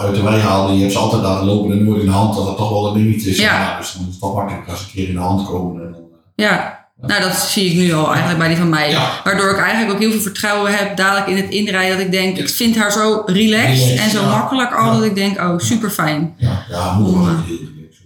uit 0.05 0.15
de 0.15 0.23
wei 0.23 0.41
haalde, 0.41 0.73
je 0.75 0.81
hebt 0.81 0.93
ze 0.93 0.99
altijd 0.99 1.23
laten 1.23 1.47
lopen 1.47 1.73
en 1.73 1.85
nooit 1.85 2.01
in 2.01 2.07
de 2.07 2.13
hand, 2.13 2.35
dat 2.35 2.47
dat 2.47 2.57
toch 2.57 2.71
wel 2.71 2.87
een 2.87 3.03
dingetje 3.05 3.31
is. 3.31 3.39
Ja. 3.39 3.77
Dus 3.79 3.93
dan 3.93 4.03
is 4.03 4.09
het 4.11 4.21
toch 4.21 4.35
makkelijk 4.35 4.69
als 4.69 4.79
ze 4.79 4.85
een 4.85 4.93
keer 4.93 5.09
in 5.09 5.15
de 5.15 5.21
hand 5.21 5.47
komen. 5.47 5.83
En 5.83 5.93
dan, 5.93 6.01
eh, 6.37 6.47
Ja. 6.47 6.81
Nou, 7.07 7.21
dat 7.23 7.35
zie 7.37 7.71
ik 7.71 7.77
nu 7.77 7.93
al 7.93 8.07
eigenlijk 8.09 8.39
bij 8.39 8.49
die 8.49 8.57
van 8.57 8.69
mij. 8.69 8.97
Waardoor 9.25 9.51
ik 9.51 9.59
eigenlijk 9.59 9.93
ook 9.93 9.99
heel 10.01 10.11
veel 10.11 10.21
vertrouwen 10.21 10.77
heb 10.77 10.97
dadelijk 10.97 11.27
in 11.27 11.37
het 11.37 11.51
inrijden. 11.51 11.97
Dat 11.97 12.07
ik 12.07 12.13
denk, 12.13 12.37
ik 12.39 12.49
vind 12.49 12.77
haar 12.77 12.93
zo 12.93 13.23
relaxed, 13.27 13.99
en 13.99 14.11
zo 14.11 14.25
makkelijk 14.27 14.75
al. 14.75 14.93
Dat 14.93 15.03
ik 15.05 15.15
denk, 15.15 15.39
oh, 15.41 15.59
super 15.59 15.91
fijn. 15.91 16.35
ja, 16.37 16.65
ja, 16.71 16.93
moeder 16.99 17.33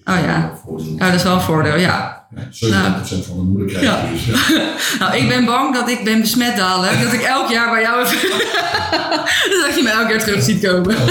Oh 0.09 0.15
ja. 0.25 0.53
Oh, 0.67 0.99
dat 0.99 1.13
is 1.15 1.23
wel 1.23 1.33
een 1.35 1.41
voordeel, 1.41 1.77
ja. 1.79 2.25
Ja, 2.35 2.43
70% 2.43 3.27
van 3.27 3.37
de 3.37 3.43
moeder 3.43 3.67
krijgt 3.67 3.87
Ja. 3.87 3.99
je 4.05 4.13
dus. 4.13 4.27
Ja. 4.49 4.63
Nou, 4.99 5.17
ik 5.17 5.29
ben 5.29 5.45
bang 5.45 5.75
dat 5.75 5.89
ik 5.89 6.05
ben 6.05 6.21
besmet 6.21 6.57
dadelijk. 6.57 7.03
Dat 7.03 7.13
ik 7.13 7.21
elk 7.23 7.49
jaar 7.49 7.71
bij 7.71 7.83
jou 7.83 8.03
even... 8.05 8.29
dat 9.67 9.75
je 9.77 9.81
me 9.83 9.91
elke 9.91 10.07
keer 10.07 10.19
terug 10.25 10.43
ziet 10.43 10.67
komen. 10.67 10.97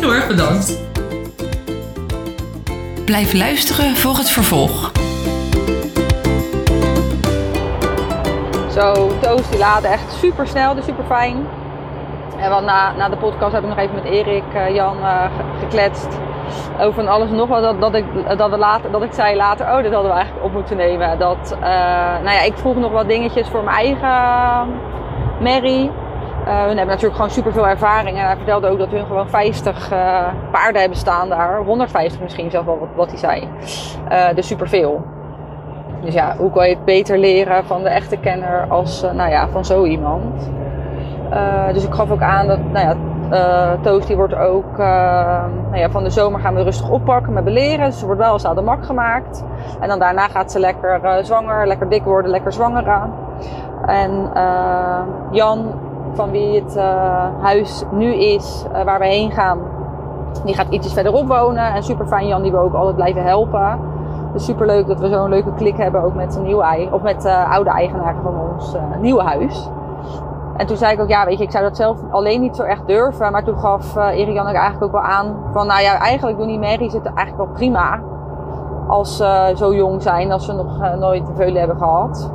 Heel 0.00 0.14
erg 0.14 0.26
bedankt. 0.26 0.78
Blijf 3.04 3.32
luisteren 3.32 3.96
voor 3.96 4.16
het 4.16 4.30
vervolg. 4.30 4.92
Zo, 8.74 9.12
Toast 9.22 9.50
die 9.50 9.58
laadde 9.58 9.88
echt 9.88 10.12
super 10.20 10.46
snel, 10.46 10.74
dus 10.74 10.84
super 10.84 11.04
fijn. 11.08 11.36
En 12.38 12.50
want 12.50 12.66
na, 12.66 12.92
na 12.96 13.08
de 13.08 13.16
podcast 13.16 13.52
heb 13.52 13.62
ik 13.62 13.68
nog 13.68 13.78
even 13.78 13.94
met 13.94 14.04
Erik, 14.04 14.42
eh, 14.54 14.74
Jan 14.74 14.96
eh, 15.02 15.24
ge- 15.24 15.58
gekletst. 15.60 16.06
Over 16.80 16.92
van 16.92 17.08
alles 17.08 17.30
nog 17.30 17.48
wat. 17.48 17.62
Dat, 17.62 17.80
dat, 17.80 17.94
ik, 17.94 18.04
dat, 18.38 18.50
we 18.50 18.58
later, 18.58 18.90
dat 18.90 19.02
ik 19.02 19.12
zei 19.12 19.36
later, 19.36 19.66
oh, 19.66 19.82
dit 19.82 19.92
hadden 19.92 20.10
we 20.10 20.16
eigenlijk 20.16 20.46
op 20.46 20.52
moeten 20.52 20.76
nemen. 20.76 21.18
Dat, 21.18 21.56
eh, 21.60 21.68
nou 22.22 22.30
ja, 22.30 22.42
ik 22.42 22.56
vroeg 22.56 22.76
nog 22.76 22.92
wat 22.92 23.08
dingetjes 23.08 23.48
voor 23.48 23.64
mijn 23.64 23.76
eigen 23.76 24.80
Mary. 25.40 25.90
Eh 26.44 26.58
hun 26.58 26.66
hebben 26.66 26.86
natuurlijk 26.86 27.14
gewoon 27.14 27.30
super 27.30 27.52
veel 27.52 27.68
ervaring. 27.68 28.18
En 28.18 28.24
hij 28.24 28.36
vertelde 28.36 28.68
ook 28.68 28.78
dat 28.78 28.90
hun 28.90 29.06
gewoon 29.06 29.28
50 29.28 29.90
eh, 29.90 30.26
paarden 30.50 30.80
hebben 30.80 30.98
staan 30.98 31.28
daar. 31.28 31.64
150 31.64 32.20
misschien 32.20 32.50
zelfs 32.50 32.66
wel, 32.66 32.78
wat, 32.78 32.88
wat 32.94 33.08
hij 33.08 33.18
zei. 33.18 33.48
Eh, 34.08 34.34
dus 34.34 34.46
superveel. 34.46 35.04
Dus 36.02 36.14
ja, 36.14 36.36
hoe 36.36 36.50
kan 36.50 36.68
je 36.68 36.74
het 36.74 36.84
beter 36.84 37.18
leren 37.18 37.64
van 37.64 37.82
de 37.82 37.88
echte 37.88 38.16
kenner 38.16 38.66
als 38.68 39.02
nou 39.02 39.30
ja, 39.30 39.48
van 39.48 39.64
zo 39.64 39.84
iemand? 39.84 40.50
Dus 41.72 41.84
ik 41.84 41.94
gaf 41.94 42.10
ook 42.10 42.20
aan 42.20 42.46
dat, 42.46 42.58
nou 42.72 42.86
ja, 42.86 42.94
eh 43.30 43.72
Toast 43.82 44.06
die 44.06 44.16
wordt 44.16 44.34
ook, 44.34 44.78
eh, 44.78 45.44
nou 45.70 45.76
ja, 45.76 45.90
van 45.90 46.04
de 46.04 46.10
zomer 46.10 46.40
gaan 46.40 46.54
we 46.54 46.62
rustig 46.62 46.90
oppakken 46.90 47.32
met 47.32 47.44
beleren. 47.44 47.86
Dus 47.86 48.02
wordt 48.02 48.20
wel 48.20 48.32
eens 48.32 48.44
aan 48.44 48.54
de 48.54 48.62
mak 48.62 48.84
gemaakt. 48.84 49.44
En 49.80 49.88
dan 49.88 49.98
daarna 49.98 50.28
gaat 50.28 50.52
ze 50.52 50.58
lekker 50.58 51.02
eh, 51.02 51.24
zwanger, 51.24 51.66
lekker 51.66 51.88
dik 51.88 52.04
worden, 52.04 52.30
lekker 52.30 52.52
zwangeren. 52.52 53.12
En 53.86 54.30
eh, 54.34 55.00
Jan 55.30 55.66
van 56.12 56.30
wie 56.30 56.60
het 56.60 56.78
huis 57.40 57.84
nu 57.90 58.14
is, 58.14 58.64
waar 58.84 58.98
we 58.98 59.06
heen 59.06 59.30
gaan, 59.30 59.58
die 60.44 60.54
gaat 60.54 60.68
ietsjes 60.68 60.92
verderop 60.92 61.28
wonen. 61.28 61.74
En 61.74 61.82
super 61.82 62.06
fijn 62.06 62.26
Jan, 62.26 62.42
die 62.42 62.50
wil 62.50 62.60
ook 62.60 62.74
altijd 62.74 62.96
blijven 62.96 63.22
helpen. 63.22 63.78
Dus 64.32 64.44
super 64.44 64.66
leuk 64.66 64.86
dat 64.86 65.00
we 65.00 65.08
zo'n 65.08 65.28
leuke 65.28 65.54
klik 65.54 65.76
hebben, 65.76 66.02
ook 66.02 66.14
met 66.14 66.32
zijn 66.32 66.44
nieuwe 66.44 66.62
ei, 66.62 66.88
of 66.90 67.02
met 67.02 67.22
de 67.22 67.34
oude 67.34 67.70
eigenaar 67.70 68.14
van 68.22 68.34
ons 68.50 68.76
nieuwe 69.00 69.22
huis. 69.22 69.68
En 70.56 70.66
toen 70.66 70.76
zei 70.76 70.92
ik 70.92 71.00
ook, 71.00 71.08
ja, 71.08 71.24
weet 71.24 71.38
je, 71.38 71.44
ik 71.44 71.50
zou 71.50 71.64
dat 71.64 71.76
zelf 71.76 71.98
alleen 72.10 72.40
niet 72.40 72.56
zo 72.56 72.62
echt 72.62 72.86
durven. 72.86 73.32
Maar 73.32 73.44
toen 73.44 73.58
gaf 73.58 73.96
uh, 73.96 74.34
Jan 74.34 74.46
eigenlijk 74.46 74.84
ook 74.84 74.92
wel 74.92 75.10
aan 75.10 75.36
van, 75.52 75.66
nou 75.66 75.82
ja, 75.82 75.98
eigenlijk 75.98 76.38
doen 76.38 76.46
die 76.46 76.58
merries 76.58 76.92
het 76.92 77.04
eigenlijk 77.04 77.36
wel 77.36 77.54
prima. 77.54 78.00
Als 78.88 79.16
ze 79.16 79.52
zo 79.56 79.74
jong 79.74 80.02
zijn, 80.02 80.32
als 80.32 80.44
ze 80.44 80.52
nog 80.52 80.80
uh, 80.80 80.94
nooit 80.94 81.26
de 81.26 81.34
veulen 81.34 81.58
hebben 81.58 81.76
gehad. 81.76 82.30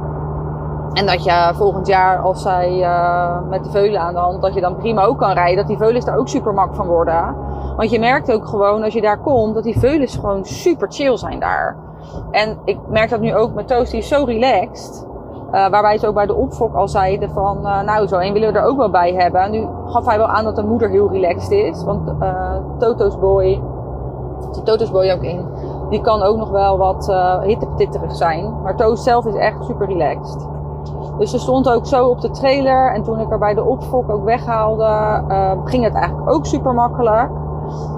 En 0.93 1.05
dat 1.05 1.23
je 1.23 1.51
volgend 1.55 1.88
jaar, 1.88 2.19
als 2.19 2.41
zij 2.41 2.79
uh, 2.79 3.38
met 3.49 3.63
de 3.63 3.69
veulen 3.69 4.01
aan 4.01 4.13
de 4.13 4.19
hand, 4.19 4.41
dat 4.41 4.53
je 4.53 4.61
dan 4.61 4.75
prima 4.75 5.03
ook 5.03 5.17
kan 5.17 5.31
rijden. 5.31 5.57
Dat 5.57 5.67
die 5.67 5.77
veulens 5.77 6.05
daar 6.05 6.17
ook 6.17 6.27
super 6.27 6.53
mak 6.53 6.75
van 6.75 6.88
worden. 6.88 7.35
Want 7.75 7.89
je 7.89 7.99
merkt 7.99 8.31
ook 8.31 8.47
gewoon, 8.47 8.83
als 8.83 8.93
je 8.93 9.01
daar 9.01 9.19
komt, 9.19 9.53
dat 9.53 9.63
die 9.63 9.79
veulens 9.79 10.15
gewoon 10.15 10.45
super 10.45 10.91
chill 10.91 11.17
zijn 11.17 11.39
daar. 11.39 11.75
En 12.31 12.57
ik 12.65 12.77
merk 12.88 13.09
dat 13.09 13.19
nu 13.19 13.35
ook 13.35 13.53
met 13.53 13.67
Toast, 13.67 13.91
die 13.91 13.99
is 13.99 14.07
zo 14.07 14.23
relaxed. 14.23 15.07
Uh, 15.51 15.69
waarbij 15.69 15.97
ze 15.97 16.07
ook 16.07 16.13
bij 16.13 16.25
de 16.25 16.35
opfok 16.35 16.75
al 16.75 16.87
zeiden 16.87 17.29
van, 17.29 17.57
uh, 17.63 17.81
nou 17.81 18.07
zo 18.07 18.17
één 18.17 18.33
willen 18.33 18.53
we 18.53 18.59
er 18.59 18.65
ook 18.65 18.77
wel 18.77 18.89
bij 18.89 19.13
hebben. 19.13 19.51
Nu 19.51 19.67
gaf 19.85 20.05
hij 20.05 20.17
wel 20.17 20.27
aan 20.27 20.43
dat 20.43 20.55
de 20.55 20.63
moeder 20.63 20.89
heel 20.89 21.11
relaxed 21.11 21.51
is. 21.51 21.83
Want 21.83 22.13
uh, 22.21 22.55
Toto's 22.77 23.19
boy, 23.19 23.61
zit 24.51 24.65
Toto's 24.65 24.91
boy 24.91 25.11
ook 25.11 25.23
in, 25.23 25.45
die 25.89 26.01
kan 26.01 26.21
ook 26.21 26.37
nog 26.37 26.49
wel 26.49 26.77
wat 26.77 27.13
hitteptitterig 27.41 28.15
zijn. 28.15 28.61
Maar 28.63 28.75
Toos 28.75 29.03
zelf 29.03 29.25
is 29.25 29.35
echt 29.35 29.65
super 29.65 29.87
relaxed. 29.87 30.47
Dus 31.17 31.31
ze 31.31 31.39
stond 31.39 31.69
ook 31.69 31.85
zo 31.85 32.07
op 32.07 32.21
de 32.21 32.29
trailer. 32.29 32.93
En 32.93 33.03
toen 33.03 33.19
ik 33.19 33.31
er 33.31 33.39
bij 33.39 33.53
de 33.53 33.63
opfok 33.63 34.09
ook 34.09 34.23
weghaalde, 34.23 35.23
ging 35.63 35.83
het 35.83 35.93
eigenlijk 35.93 36.29
ook 36.31 36.45
super 36.45 36.73
makkelijk. 36.73 37.29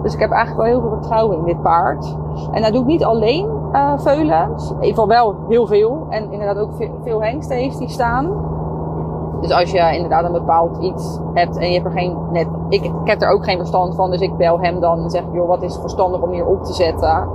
Dus 0.02 0.14
ik 0.14 0.20
heb 0.20 0.32
eigenlijk 0.32 0.62
wel 0.62 0.80
heel 0.80 0.90
veel 0.90 1.00
vertrouwen 1.00 1.38
in 1.38 1.44
dit 1.44 1.62
paard. 1.62 2.18
En 2.52 2.62
dat 2.62 2.72
doe 2.72 2.82
ik 2.82 2.88
niet 2.88 3.06
alleen 3.06 3.61
uh, 3.74 3.94
veulen. 3.98 4.44
In 4.44 4.74
ieder 4.74 4.88
geval 4.88 5.08
wel 5.08 5.36
heel 5.48 5.68
veel. 5.68 6.06
En 6.10 6.32
inderdaad 6.32 6.58
ook 6.58 6.72
veel, 7.04 7.22
hengsten 7.24 7.58
heeft 7.58 7.78
die 7.78 7.90
staan. 7.90 8.50
Dus 9.42 9.52
als 9.52 9.72
je 9.72 9.96
inderdaad 9.96 10.26
een 10.26 10.32
bepaald 10.32 10.78
iets 10.78 11.20
hebt 11.34 11.58
en 11.58 11.68
je 11.68 11.74
hebt 11.74 11.86
er 11.86 11.92
geen 11.92 12.18
net. 12.32 12.48
Ik, 12.70 12.92
heb 13.04 13.22
er 13.22 13.30
ook 13.30 13.44
geen 13.44 13.58
verstand 13.58 13.96
van, 13.96 14.12
dus 14.12 14.20
ik 14.20 14.38
bel 14.38 14.60
hem 14.60 14.80
dan 14.80 15.04
en 15.04 15.10
zeg: 15.10 15.24
joh, 15.32 15.48
wat 15.48 15.62
is 15.62 15.78
verstandig 15.78 16.22
om 16.22 16.32
hier 16.32 16.46
op 16.46 16.64
te 16.64 16.74
zetten? 16.74 17.28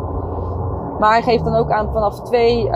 Maar 0.98 1.10
hij 1.10 1.22
geeft 1.22 1.44
dan 1.44 1.54
ook 1.54 1.70
aan 1.70 1.88
vanaf 1.92 2.20
twee. 2.20 2.66
Uh, 2.66 2.72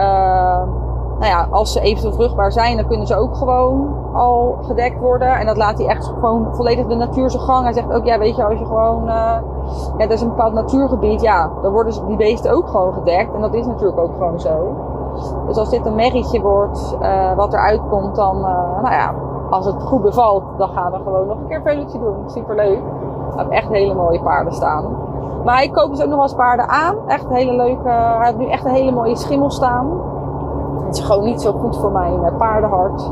nou 1.19 1.25
ja, 1.25 1.47
als 1.49 1.71
ze 1.71 1.81
eventueel 1.81 2.13
vruchtbaar 2.13 2.51
zijn, 2.51 2.77
dan 2.77 2.87
kunnen 2.87 3.07
ze 3.07 3.15
ook 3.15 3.35
gewoon 3.35 4.00
al 4.13 4.57
gedekt 4.61 4.99
worden. 4.99 5.39
En 5.39 5.45
dat 5.45 5.57
laat 5.57 5.77
hij 5.77 5.87
echt 5.87 6.05
gewoon 6.05 6.47
volledig 6.51 6.87
de 6.87 6.95
natuur 6.95 7.29
zijn 7.29 7.43
gang. 7.43 7.63
Hij 7.63 7.73
zegt 7.73 7.93
ook, 7.93 8.05
ja, 8.05 8.17
weet 8.17 8.35
je, 8.35 8.43
als 8.43 8.59
je 8.59 8.65
gewoon, 8.65 9.03
uh, 9.03 9.35
ja, 9.97 9.97
dat 9.97 10.11
is 10.11 10.21
een 10.21 10.29
bepaald 10.29 10.53
natuurgebied, 10.53 11.21
ja, 11.21 11.49
dan 11.61 11.71
worden 11.71 12.07
die 12.07 12.17
beesten 12.17 12.51
ook 12.51 12.67
gewoon 12.67 12.93
gedekt. 12.93 13.33
En 13.33 13.41
dat 13.41 13.53
is 13.53 13.65
natuurlijk 13.65 13.99
ook 13.99 14.13
gewoon 14.13 14.39
zo. 14.39 14.75
Dus 15.47 15.57
als 15.57 15.69
dit 15.69 15.85
een 15.85 15.95
merrietje 15.95 16.41
wordt, 16.41 16.97
uh, 17.01 17.35
wat 17.35 17.53
eruit 17.53 17.81
komt, 17.89 18.15
dan, 18.15 18.37
uh, 18.37 18.81
nou 18.81 18.93
ja, 18.93 19.13
als 19.49 19.65
het 19.65 19.83
goed 19.83 20.01
bevalt, 20.01 20.43
dan 20.57 20.69
gaan 20.69 20.91
we 20.91 20.97
gewoon 20.97 21.27
nog 21.27 21.37
een 21.37 21.47
keer 21.47 21.57
een 21.57 21.63
veulentje 21.63 21.99
doen. 21.99 22.15
Superleuk. 22.25 22.81
We 23.29 23.37
hebben 23.37 23.55
echt 23.55 23.69
hele 23.69 23.93
mooie 23.93 24.21
paarden 24.21 24.53
staan. 24.53 24.85
Maar 25.45 25.55
hij 25.55 25.69
koopt 25.69 25.89
dus 25.89 26.03
ook 26.03 26.09
nog 26.09 26.25
wel 26.25 26.35
paarden 26.35 26.69
aan. 26.69 26.95
Echt 27.07 27.29
hele 27.29 27.55
leuke, 27.55 27.89
hij 27.89 28.25
heeft 28.25 28.37
nu 28.37 28.49
echt 28.49 28.65
een 28.65 28.71
hele 28.71 28.91
mooie 28.91 29.15
schimmel 29.15 29.51
staan. 29.51 29.89
Het 30.85 30.97
is 30.97 31.03
gewoon 31.03 31.23
niet 31.23 31.41
zo 31.41 31.51
goed 31.51 31.77
voor 31.77 31.91
mijn 31.91 32.35
paardenhart. 32.37 33.11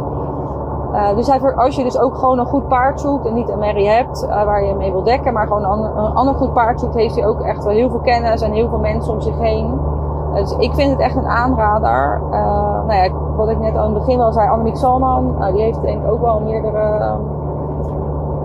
Uh, 0.93 1.15
dus 1.15 1.27
hij, 1.27 1.55
als 1.55 1.75
je 1.75 1.83
dus 1.83 1.99
ook 1.99 2.15
gewoon 2.15 2.39
een 2.39 2.45
goed 2.45 2.67
paard 2.67 3.01
zoekt 3.01 3.25
en 3.25 3.33
niet 3.33 3.49
een 3.49 3.59
merrie 3.59 3.89
hebt 3.89 4.23
uh, 4.23 4.43
waar 4.43 4.65
je 4.65 4.75
mee 4.75 4.91
wil 4.91 5.03
dekken, 5.03 5.33
maar 5.33 5.47
gewoon 5.47 5.63
een 5.63 5.69
ander, 5.69 5.91
een 5.97 6.13
ander 6.13 6.35
goed 6.35 6.53
paard 6.53 6.79
zoekt, 6.79 6.95
heeft 6.95 7.15
hij 7.15 7.27
ook 7.27 7.41
echt 7.41 7.63
wel 7.63 7.73
heel 7.73 7.89
veel 7.89 7.99
kennis 7.99 8.41
en 8.41 8.51
heel 8.51 8.69
veel 8.69 8.79
mensen 8.79 9.13
om 9.13 9.21
zich 9.21 9.39
heen. 9.39 9.79
Dus 10.33 10.51
ik 10.57 10.73
vind 10.73 10.91
het 10.91 10.99
echt 10.99 11.15
een 11.15 11.27
aanrader. 11.27 12.21
Uh, 12.31 12.39
nou 12.87 12.93
ja, 12.93 13.09
wat 13.35 13.49
ik 13.49 13.59
net 13.59 13.75
aan 13.75 13.83
het 13.83 13.93
begin 13.93 14.21
al 14.21 14.31
zei, 14.31 14.49
Annemiek 14.49 14.77
Salman, 14.77 15.35
die 15.53 15.61
heeft 15.61 15.81
denk 15.81 16.03
ik 16.03 16.11
ook 16.11 16.21
wel 16.21 16.39
meerdere 16.39 17.17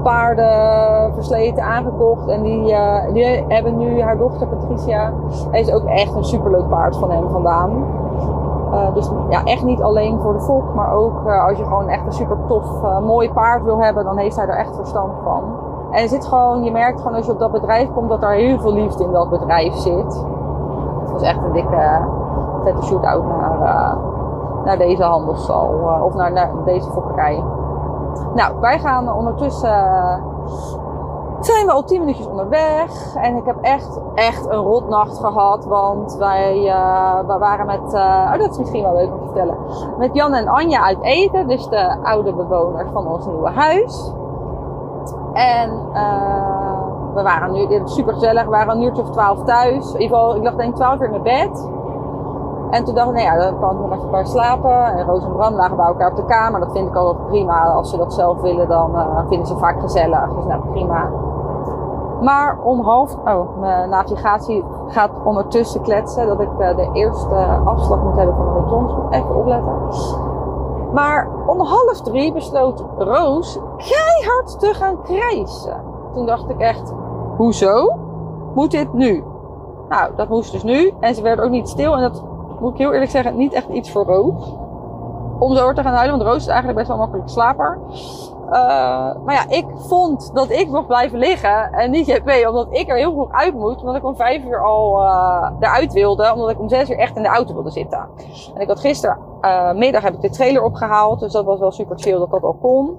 paarden 0.02 1.14
versleten 1.14 1.62
aangekocht. 1.62 2.28
En 2.28 2.42
die, 2.42 2.76
die 3.12 3.44
hebben 3.48 3.76
nu 3.76 4.02
haar 4.02 4.18
dochter 4.18 4.46
Patricia, 4.46 5.12
hij 5.50 5.60
is 5.60 5.72
ook 5.72 5.84
echt 5.84 6.14
een 6.14 6.24
superleuk 6.24 6.68
paard 6.68 6.96
van 6.96 7.10
hem 7.10 7.30
vandaan. 7.30 7.70
Uh, 8.72 8.94
dus 8.94 9.10
ja, 9.28 9.44
echt 9.44 9.64
niet 9.64 9.82
alleen 9.82 10.20
voor 10.20 10.32
de 10.32 10.40
volk, 10.40 10.74
maar 10.74 10.92
ook 10.92 11.26
uh, 11.26 11.44
als 11.44 11.58
je 11.58 11.64
gewoon 11.64 11.88
echt 11.88 12.06
een 12.06 12.12
super 12.12 12.36
tof, 12.46 12.82
uh, 12.82 12.98
mooi 12.98 13.32
paard 13.32 13.62
wil 13.62 13.82
hebben, 13.82 14.04
dan 14.04 14.18
heeft 14.18 14.36
hij 14.36 14.46
er 14.46 14.56
echt 14.56 14.76
verstand 14.76 15.12
van. 15.22 15.42
En 15.90 16.08
zit 16.08 16.26
gewoon, 16.26 16.64
je 16.64 16.70
merkt 16.70 17.00
gewoon 17.00 17.16
als 17.16 17.26
je 17.26 17.32
op 17.32 17.38
dat 17.38 17.52
bedrijf 17.52 17.92
komt 17.92 18.08
dat 18.08 18.22
er 18.22 18.30
heel 18.30 18.58
veel 18.58 18.72
liefde 18.72 19.04
in 19.04 19.12
dat 19.12 19.30
bedrijf 19.30 19.74
zit. 19.74 20.26
Dat 21.06 21.20
is 21.20 21.28
echt 21.28 21.42
een 21.44 21.52
dikke, 21.52 22.08
vette 22.64 22.82
shoot-out 22.82 23.24
naar, 23.24 23.96
naar 24.64 24.78
deze 24.78 25.02
handelsstal 25.02 25.68
of 26.02 26.14
naar, 26.14 26.32
naar, 26.32 26.50
deze 26.64 26.90
fokkerij. 26.90 27.44
Nou, 28.34 28.54
wij 28.60 28.78
gaan 28.78 29.12
ondertussen 29.12 30.22
zijn 31.46 31.66
we 31.66 31.72
al 31.72 31.84
10 31.84 32.00
minuutjes 32.00 32.26
onderweg. 32.26 33.14
En 33.14 33.36
ik 33.36 33.44
heb 33.44 33.56
echt, 33.60 34.00
echt 34.14 34.46
een 34.46 34.62
rotnacht 34.62 35.18
gehad. 35.18 35.64
Want 35.64 36.16
wij, 36.16 36.64
uh, 36.64 37.38
waren 37.38 37.66
met, 37.66 37.94
uh, 37.94 38.30
oh 38.32 38.38
dat 38.38 38.50
is 38.50 38.58
misschien 38.58 38.82
wel 38.82 38.94
leuk 38.94 39.12
om 39.12 39.18
te 39.18 39.24
vertellen. 39.24 39.56
Met 39.98 40.14
Jan 40.14 40.34
en 40.34 40.48
Anja 40.48 40.82
uit 40.82 41.02
eten. 41.02 41.48
Dus 41.48 41.68
de 41.68 41.96
oude 42.02 42.32
bewoners 42.32 42.90
van 42.92 43.06
ons 43.06 43.26
nieuwe 43.26 43.50
huis. 43.50 44.12
En 45.32 45.70
uh, 45.92 47.14
we 47.14 47.22
waren 47.22 47.52
nu, 47.52 47.66
dit 47.66 47.90
super 47.90 48.12
gezellig. 48.12 48.44
We 48.44 48.50
waren 48.50 48.76
een 48.76 48.82
uurtje 48.82 49.02
of 49.02 49.10
12 49.10 49.44
thuis. 49.44 49.94
In 49.94 50.00
ieder 50.00 50.16
geval, 50.16 50.36
ik 50.36 50.42
lag 50.42 50.54
denk 50.54 50.70
ik 50.70 50.76
12 50.76 50.98
uur 50.98 51.04
in 51.04 51.10
mijn 51.10 51.22
bed. 51.22 51.68
En 52.70 52.84
toen 52.84 52.94
dacht 52.94 53.08
ik, 53.08 53.14
nou 53.14 53.26
ja, 53.26 53.36
dan 53.36 53.60
kan 53.60 53.70
ik 53.70 53.78
nog 53.78 53.98
even 53.98 54.10
paar 54.10 54.26
slapen. 54.26 54.84
En 54.84 55.04
Roos 55.04 55.24
en 55.24 55.32
Bram 55.32 55.54
lagen 55.54 55.76
bij 55.76 55.86
elkaar 55.86 56.10
op 56.10 56.16
de 56.16 56.24
kamer. 56.24 56.60
Dat 56.60 56.72
vind 56.72 56.88
ik 56.88 56.96
al 56.96 57.14
prima. 57.14 57.62
Als 57.62 57.90
ze 57.90 57.96
dat 57.96 58.14
zelf 58.14 58.40
willen, 58.40 58.68
dan 58.68 58.90
vinden 59.28 59.46
ze 59.46 59.56
vaak 59.56 59.80
gezellig. 59.80 60.34
Dus 60.34 60.44
nou, 60.44 60.60
prima. 60.70 61.10
Maar 62.24 62.58
om 62.62 62.80
half... 62.80 63.16
Oh, 63.24 63.58
mijn 63.58 63.88
navigatie 63.88 64.64
gaat 64.86 65.10
ondertussen 65.24 65.82
kletsen. 65.82 66.26
Dat 66.26 66.40
ik 66.40 66.50
uh, 66.58 66.76
de 66.76 66.90
eerste 66.92 67.34
afslag 67.64 68.02
moet 68.02 68.16
hebben 68.16 68.34
van 68.36 68.44
de 68.44 68.60
rotons. 68.60 68.92
Even 69.10 69.34
opletten. 69.36 69.72
Maar 70.92 71.28
om 71.46 71.60
half 71.60 72.00
drie 72.00 72.32
besloot 72.32 72.84
Roos 72.98 73.58
keihard 73.76 74.60
te 74.60 74.74
gaan 74.74 75.02
krijsen. 75.02 75.80
Toen 76.12 76.26
dacht 76.26 76.48
ik 76.48 76.58
echt, 76.58 76.92
hoezo? 77.36 77.98
Moet 78.54 78.70
dit 78.70 78.92
nu? 78.92 79.24
Nou, 79.88 80.10
dat 80.16 80.28
moest 80.28 80.52
dus 80.52 80.62
nu. 80.62 80.92
En 81.00 81.14
ze 81.14 81.22
werd 81.22 81.40
ook 81.40 81.50
niet 81.50 81.68
stil. 81.68 81.94
En 81.94 82.00
dat 82.00 82.24
moet 82.60 82.72
ik 82.72 82.78
heel 82.78 82.92
eerlijk 82.92 83.10
zeggen, 83.10 83.36
niet 83.36 83.52
echt 83.52 83.68
iets 83.68 83.92
voor 83.92 84.04
Roos. 84.04 84.56
Om 85.44 85.54
zo 85.54 85.72
te 85.72 85.82
gaan 85.82 85.94
huilen, 85.94 86.18
want 86.18 86.30
Roos 86.30 86.40
is 86.40 86.46
eigenlijk 86.46 86.76
best 86.78 86.88
wel 86.88 86.98
makkelijk 86.98 87.28
slaper. 87.28 87.78
Uh, 88.46 88.50
maar 89.24 89.34
ja, 89.34 89.44
ik 89.48 89.66
vond 89.76 90.30
dat 90.34 90.50
ik 90.50 90.68
mocht 90.68 90.86
blijven 90.86 91.18
liggen 91.18 91.72
en 91.72 91.90
niet 91.90 92.06
JP, 92.06 92.46
omdat 92.48 92.66
ik 92.70 92.88
er 92.88 92.96
heel 92.96 93.12
vroeg 93.12 93.32
uit 93.32 93.54
moet. 93.54 93.80
Omdat 93.80 93.96
ik 93.96 94.04
om 94.04 94.16
vijf 94.16 94.44
uur 94.44 94.62
al 94.62 95.00
uh, 95.00 95.50
eruit 95.60 95.92
wilde, 95.92 96.32
omdat 96.32 96.50
ik 96.50 96.60
om 96.60 96.68
zes 96.68 96.90
uur 96.90 96.98
echt 96.98 97.16
in 97.16 97.22
de 97.22 97.28
auto 97.28 97.54
wilde 97.54 97.70
zitten. 97.70 98.08
En 98.54 98.60
ik 98.60 98.68
had 98.68 98.80
gistermiddag 98.80 100.00
uh, 100.00 100.06
heb 100.06 100.14
ik 100.14 100.20
de 100.20 100.30
trailer 100.30 100.62
opgehaald, 100.62 101.20
dus 101.20 101.32
dat 101.32 101.44
was 101.44 101.58
wel 101.58 101.72
super 101.72 101.98
chill 101.98 102.18
dat 102.18 102.30
dat 102.30 102.42
al 102.42 102.56
kon. 102.60 102.98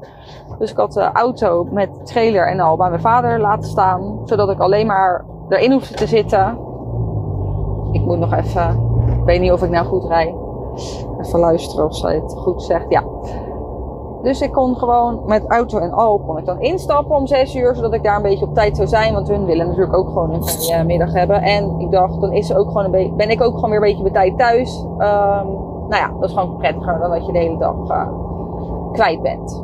Dus 0.59 0.71
ik 0.71 0.77
had 0.77 0.93
de 0.93 1.11
auto 1.11 1.67
met 1.71 1.89
trailer 2.03 2.47
en 2.47 2.59
al 2.59 2.77
bij 2.77 2.89
mijn 2.89 3.01
vader 3.01 3.39
laten 3.39 3.69
staan, 3.69 4.19
zodat 4.25 4.49
ik 4.49 4.59
alleen 4.59 4.87
maar 4.87 5.25
erin 5.49 5.71
hoefde 5.71 5.93
te 5.93 6.07
zitten. 6.07 6.57
Ik 7.91 8.01
moet 8.01 8.19
nog 8.19 8.33
even 8.33 8.93
ik 9.25 9.31
weet 9.31 9.41
niet 9.41 9.51
of 9.51 9.63
ik 9.63 9.69
nou 9.69 9.85
goed 9.85 10.05
rijd. 10.05 10.35
Even 11.25 11.39
luisteren 11.39 11.85
of 11.85 11.95
zij 11.95 12.15
het 12.15 12.33
goed 12.37 12.63
zegt. 12.63 12.85
Ja. 12.89 13.03
Dus 14.21 14.41
ik 14.41 14.51
kon 14.51 14.75
gewoon 14.75 15.21
met 15.25 15.45
auto 15.47 15.77
en 15.77 15.91
al 15.91 16.19
kon 16.19 16.37
ik 16.37 16.45
dan 16.45 16.59
instappen 16.59 17.15
om 17.15 17.27
6 17.27 17.55
uur, 17.55 17.75
zodat 17.75 17.93
ik 17.93 18.03
daar 18.03 18.15
een 18.15 18.21
beetje 18.21 18.45
op 18.45 18.53
tijd 18.53 18.75
zou 18.75 18.87
zijn. 18.87 19.13
Want 19.13 19.27
hun 19.27 19.45
willen 19.45 19.67
natuurlijk 19.67 19.95
ook 19.95 20.07
gewoon 20.07 20.33
een 20.33 20.85
middag 20.85 21.13
hebben. 21.13 21.41
En 21.41 21.79
ik 21.79 21.91
dacht, 21.91 22.21
dan 22.21 22.33
is 22.33 22.47
ze 22.47 22.57
ook 22.57 22.67
gewoon 22.67 22.93
een 22.93 23.15
ben 23.15 23.29
ik 23.29 23.41
ook 23.41 23.53
gewoon 23.55 23.69
weer 23.69 23.79
een 23.79 23.85
beetje 23.85 24.03
bij 24.03 24.11
tijd 24.11 24.37
thuis. 24.37 24.83
Um, 24.83 25.73
nou 25.89 25.95
ja, 25.95 26.11
dat 26.19 26.29
is 26.29 26.35
gewoon 26.35 26.57
prettiger 26.57 26.99
dan 26.99 27.09
dat 27.09 27.25
je 27.25 27.31
de 27.31 27.37
hele 27.37 27.57
dag 27.57 27.75
uh, 27.75 28.07
kwijt 28.91 29.21
bent. 29.21 29.63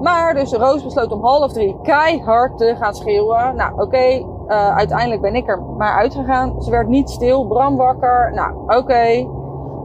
Maar 0.00 0.34
dus 0.34 0.52
Roos 0.52 0.84
besloot 0.84 1.12
om 1.12 1.24
half 1.24 1.52
drie 1.52 1.76
keihard 1.82 2.58
te 2.58 2.74
gaan 2.78 2.94
schreeuwen. 2.94 3.56
Nou, 3.56 3.80
oké, 3.80 4.24
uh, 4.48 4.76
uiteindelijk 4.76 5.20
ben 5.20 5.34
ik 5.34 5.48
er 5.48 5.62
maar 5.76 5.96
uitgegaan. 5.96 6.62
Ze 6.62 6.70
werd 6.70 6.88
niet 6.88 7.10
stil, 7.10 7.46
Bram 7.46 7.76
wakker. 7.76 8.32
Nou, 8.34 8.78
oké. 8.78 9.36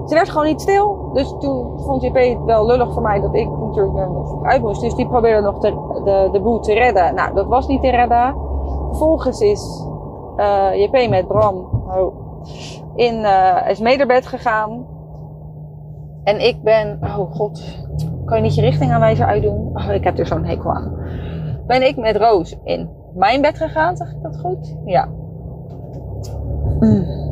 Ze 0.05 0.15
werd 0.15 0.29
gewoon 0.29 0.45
niet 0.45 0.61
stil. 0.61 1.09
Dus 1.13 1.35
toen 1.39 1.79
vond 1.79 2.01
JP 2.01 2.15
het 2.15 2.43
wel 2.45 2.65
lullig 2.65 2.93
voor 2.93 3.01
mij 3.01 3.19
dat 3.19 3.35
ik 3.35 3.49
natuurlijk 3.49 3.97
er 3.97 4.11
nog 4.11 4.43
uit 4.43 4.61
moest. 4.61 4.81
Dus 4.81 4.95
die 4.95 5.07
probeerde 5.07 5.41
nog 5.41 5.59
de, 5.59 6.29
de 6.31 6.39
boel 6.41 6.59
te 6.59 6.73
redden. 6.73 7.15
Nou, 7.15 7.33
dat 7.33 7.47
was 7.47 7.67
niet 7.67 7.81
te 7.81 7.89
redden. 7.89 8.35
Vervolgens 8.87 9.39
is 9.39 9.87
uh, 10.37 10.69
JP 10.73 11.09
met 11.09 11.27
Bram 11.27 11.55
oh, 11.87 12.15
in 12.95 13.19
uh, 13.19 13.69
is 13.69 13.79
mederbed 13.79 14.25
gegaan. 14.25 14.85
En 16.23 16.45
ik 16.45 16.63
ben, 16.63 16.99
oh 17.01 17.31
god, 17.31 17.81
kan 18.25 18.37
je 18.37 18.43
niet 18.43 18.55
je 18.55 18.61
richtingaanwijzer 18.61 19.25
uitdoen? 19.25 19.71
Oh, 19.73 19.93
ik 19.93 20.03
heb 20.03 20.19
er 20.19 20.27
zo'n 20.27 20.45
hekel 20.45 20.71
aan. 20.71 20.97
Ben 21.67 21.87
ik 21.87 21.97
met 21.97 22.15
Roos 22.15 22.59
in 22.63 22.89
mijn 23.15 23.41
bed 23.41 23.57
gegaan, 23.57 23.97
zeg 23.97 24.11
ik 24.11 24.21
dat 24.21 24.39
goed? 24.39 24.75
Ja. 24.85 25.09
Mm. 26.79 27.22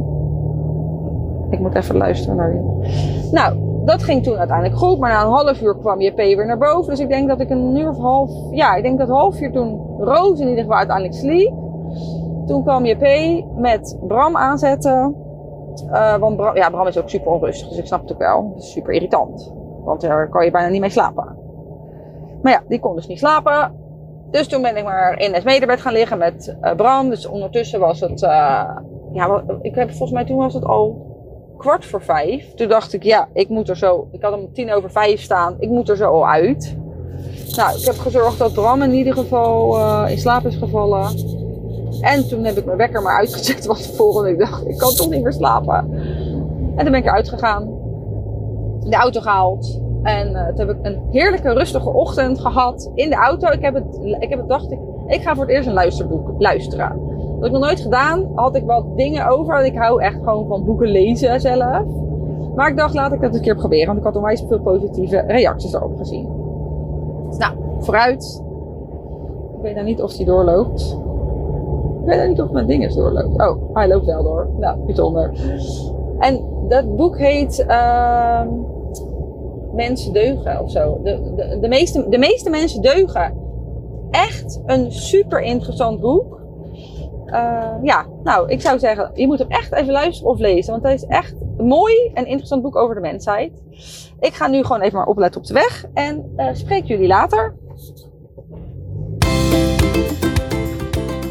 Ik 1.51 1.59
moet 1.59 1.75
even 1.75 1.97
luisteren 1.97 2.35
naar 2.35 2.51
die. 2.51 2.61
Nou, 3.31 3.55
dat 3.85 4.03
ging 4.03 4.23
toen 4.23 4.37
uiteindelijk 4.37 4.79
goed. 4.79 4.99
Maar 4.99 5.11
na 5.11 5.21
een 5.21 5.31
half 5.31 5.61
uur 5.61 5.77
kwam 5.77 6.01
JP 6.01 6.15
weer 6.15 6.45
naar 6.45 6.57
boven. 6.57 6.89
Dus 6.89 6.99
ik 6.99 7.09
denk 7.09 7.27
dat 7.27 7.39
ik 7.39 7.49
een 7.49 7.75
uur 7.75 7.89
of 7.89 7.97
half... 7.97 8.31
Ja, 8.51 8.75
ik 8.75 8.83
denk 8.83 8.97
dat 8.97 9.07
half 9.07 9.41
uur 9.41 9.51
toen 9.51 9.95
Roos 9.97 10.39
in 10.39 10.47
ieder 10.47 10.63
geval 10.63 10.77
uiteindelijk 10.77 11.17
sliep. 11.17 11.53
Toen 12.45 12.63
kwam 12.63 12.85
JP 12.85 13.05
met 13.55 13.97
Bram 14.07 14.37
aanzetten. 14.37 15.15
Eh, 15.91 16.15
want 16.15 16.35
Bram, 16.37 16.55
ja, 16.55 16.69
Bram 16.69 16.87
is 16.87 16.97
ook 16.97 17.09
super 17.09 17.31
onrustig. 17.31 17.67
Dus 17.67 17.77
ik 17.77 17.85
snap 17.85 18.01
het 18.01 18.11
ook 18.11 18.17
wel. 18.17 18.53
Super 18.57 18.93
irritant. 18.93 19.53
Want 19.83 20.01
daar 20.01 20.29
kan 20.29 20.45
je 20.45 20.51
bijna 20.51 20.69
niet 20.69 20.81
mee 20.81 20.89
slapen. 20.89 21.37
Maar 22.41 22.51
ja, 22.51 22.61
die 22.67 22.79
kon 22.79 22.95
dus 22.95 23.07
niet 23.07 23.19
slapen. 23.19 23.71
Dus 24.31 24.47
toen 24.47 24.61
ben 24.61 24.77
ik 24.77 24.83
maar 24.83 25.19
in 25.19 25.33
het 25.33 25.43
medebed 25.43 25.81
gaan 25.81 25.93
liggen 25.93 26.17
met 26.17 26.57
eh, 26.61 26.75
Bram. 26.75 27.09
Dus 27.09 27.27
ondertussen 27.27 27.79
was 27.79 27.99
het... 27.99 28.23
eh, 28.23 28.69
ja, 29.11 29.43
ik 29.61 29.75
heb 29.75 29.89
volgens 29.89 30.11
mij 30.11 30.25
toen 30.25 30.37
was 30.37 30.53
het 30.53 30.65
al 30.65 31.10
kwart 31.61 31.85
voor 31.85 32.01
vijf. 32.01 32.53
Toen 32.53 32.67
dacht 32.67 32.93
ik, 32.93 33.03
ja, 33.03 33.27
ik 33.33 33.49
moet 33.49 33.69
er 33.69 33.77
zo. 33.77 34.07
Ik 34.11 34.21
had 34.21 34.31
hem 34.31 34.41
om 34.41 34.53
tien 34.53 34.73
over 34.73 34.91
vijf 34.91 35.21
staan. 35.21 35.55
Ik 35.59 35.69
moet 35.69 35.89
er 35.89 35.97
zo 35.97 36.05
al 36.05 36.27
uit. 36.27 36.75
Nou, 37.55 37.77
ik 37.77 37.85
heb 37.85 37.97
gezorgd 37.97 38.37
dat 38.37 38.53
Bram 38.53 38.81
in 38.81 38.93
ieder 38.93 39.13
geval 39.13 39.77
eh, 39.77 40.11
in 40.11 40.17
slaap 40.17 40.45
is 40.45 40.55
gevallen. 40.55 41.07
En 42.01 42.27
toen 42.27 42.43
heb 42.43 42.57
ik 42.57 42.65
mijn 42.65 42.77
wekker 42.77 43.01
maar 43.01 43.17
uitgezet 43.17 43.65
van 43.65 43.75
tevoren. 43.75 44.31
Ik 44.31 44.39
dacht, 44.39 44.67
ik 44.67 44.77
kan 44.77 44.93
toch 44.93 45.09
niet 45.09 45.23
meer 45.23 45.33
slapen. 45.33 45.73
En 46.75 46.83
toen 46.83 46.91
ben 46.91 46.95
ik 46.95 47.05
eruit 47.05 47.29
gegaan. 47.29 47.79
De 48.79 48.95
auto 48.95 49.21
gehaald. 49.21 49.79
En 50.03 50.35
eh, 50.35 50.47
toen 50.47 50.67
heb 50.67 50.69
ik 50.69 50.85
een 50.85 51.01
heerlijke, 51.11 51.53
rustige 51.53 51.89
ochtend 51.89 52.39
gehad 52.39 52.91
in 52.95 53.09
de 53.09 53.15
auto. 53.15 53.47
Ik 53.47 53.61
heb 53.61 53.73
het, 53.73 53.99
ik 54.19 54.29
heb 54.29 54.39
het 54.39 54.49
dacht 54.49 54.71
ik, 54.71 54.79
ik 55.07 55.21
ga 55.21 55.35
voor 55.35 55.45
het 55.45 55.53
eerst 55.53 55.67
een 55.67 55.73
luisterboek 55.73 56.31
luisteren. 56.37 57.10
Dat 57.41 57.49
ik 57.49 57.55
nog 57.55 57.65
nooit 57.65 57.79
gedaan. 57.79 58.31
Had 58.35 58.55
ik 58.55 58.65
wat 58.65 58.85
dingen 58.95 59.27
over. 59.27 59.65
Ik 59.65 59.77
hou 59.77 60.01
echt 60.01 60.17
gewoon 60.23 60.47
van 60.47 60.65
boeken 60.65 60.87
lezen 60.87 61.41
zelf. 61.41 61.85
Maar 62.55 62.69
ik 62.69 62.77
dacht, 62.77 62.93
laat 62.93 63.11
ik 63.11 63.21
dat 63.21 63.35
een 63.35 63.41
keer 63.41 63.55
proberen. 63.55 63.85
Want 63.85 63.97
ik 63.97 64.03
had 64.03 64.15
onwijs 64.15 64.43
veel 64.47 64.61
positieve 64.61 65.23
reacties 65.27 65.73
erop 65.73 65.97
gezien. 65.97 66.29
Nou, 67.37 67.53
vooruit. 67.79 68.43
Ik 69.55 69.61
weet 69.61 69.73
nou 69.73 69.85
niet 69.85 70.01
of 70.01 70.13
die 70.13 70.25
doorloopt. 70.25 70.99
Ik 72.01 72.07
weet 72.07 72.17
nou 72.17 72.29
niet 72.29 72.41
of 72.41 72.51
mijn 72.51 72.67
ding 72.67 72.85
is 72.85 72.95
doorloopt. 72.95 73.41
Oh, 73.41 73.57
hij 73.73 73.87
loopt 73.87 74.05
wel 74.05 74.23
door. 74.23 74.49
Nou, 74.57 74.85
bijzonder. 74.85 75.31
En 76.19 76.43
dat 76.67 76.95
boek 76.95 77.17
heet 77.17 77.65
ehm, 77.65 78.47
Mensen 79.73 80.13
deugen 80.13 80.61
of 80.61 80.71
zo. 80.71 80.99
De, 81.03 81.33
de, 81.35 81.57
de, 81.59 81.67
meeste, 81.67 82.09
de 82.09 82.17
meeste 82.17 82.49
mensen 82.49 82.81
deugen. 82.81 83.33
Echt 84.11 84.61
een 84.65 84.91
super 84.91 85.41
interessant 85.41 85.99
boek. 85.99 86.40
Eh, 87.31 87.73
ja, 87.81 88.05
nou, 88.23 88.49
ik 88.49 88.61
zou 88.61 88.79
zeggen, 88.79 89.11
je 89.13 89.27
moet 89.27 89.39
hem 89.39 89.49
echt 89.49 89.73
even 89.73 89.93
luisteren 89.93 90.31
of 90.31 90.39
lezen. 90.39 90.71
Want 90.71 90.83
hij 90.83 90.93
is 90.93 91.05
echt 91.05 91.33
een 91.57 91.65
mooi 91.65 92.11
en 92.13 92.25
interessant 92.25 92.61
boek 92.61 92.75
over 92.75 92.95
de 92.95 93.01
mensheid. 93.01 93.51
Ik 94.19 94.33
ga 94.33 94.47
nu 94.47 94.63
gewoon 94.63 94.81
even 94.81 94.97
maar 94.97 95.07
opletten 95.07 95.41
op 95.41 95.47
de 95.47 95.53
weg. 95.53 95.85
En 95.93 96.31
eh, 96.35 96.47
spreek 96.53 96.85
jullie 96.85 97.07
later. 97.07 97.55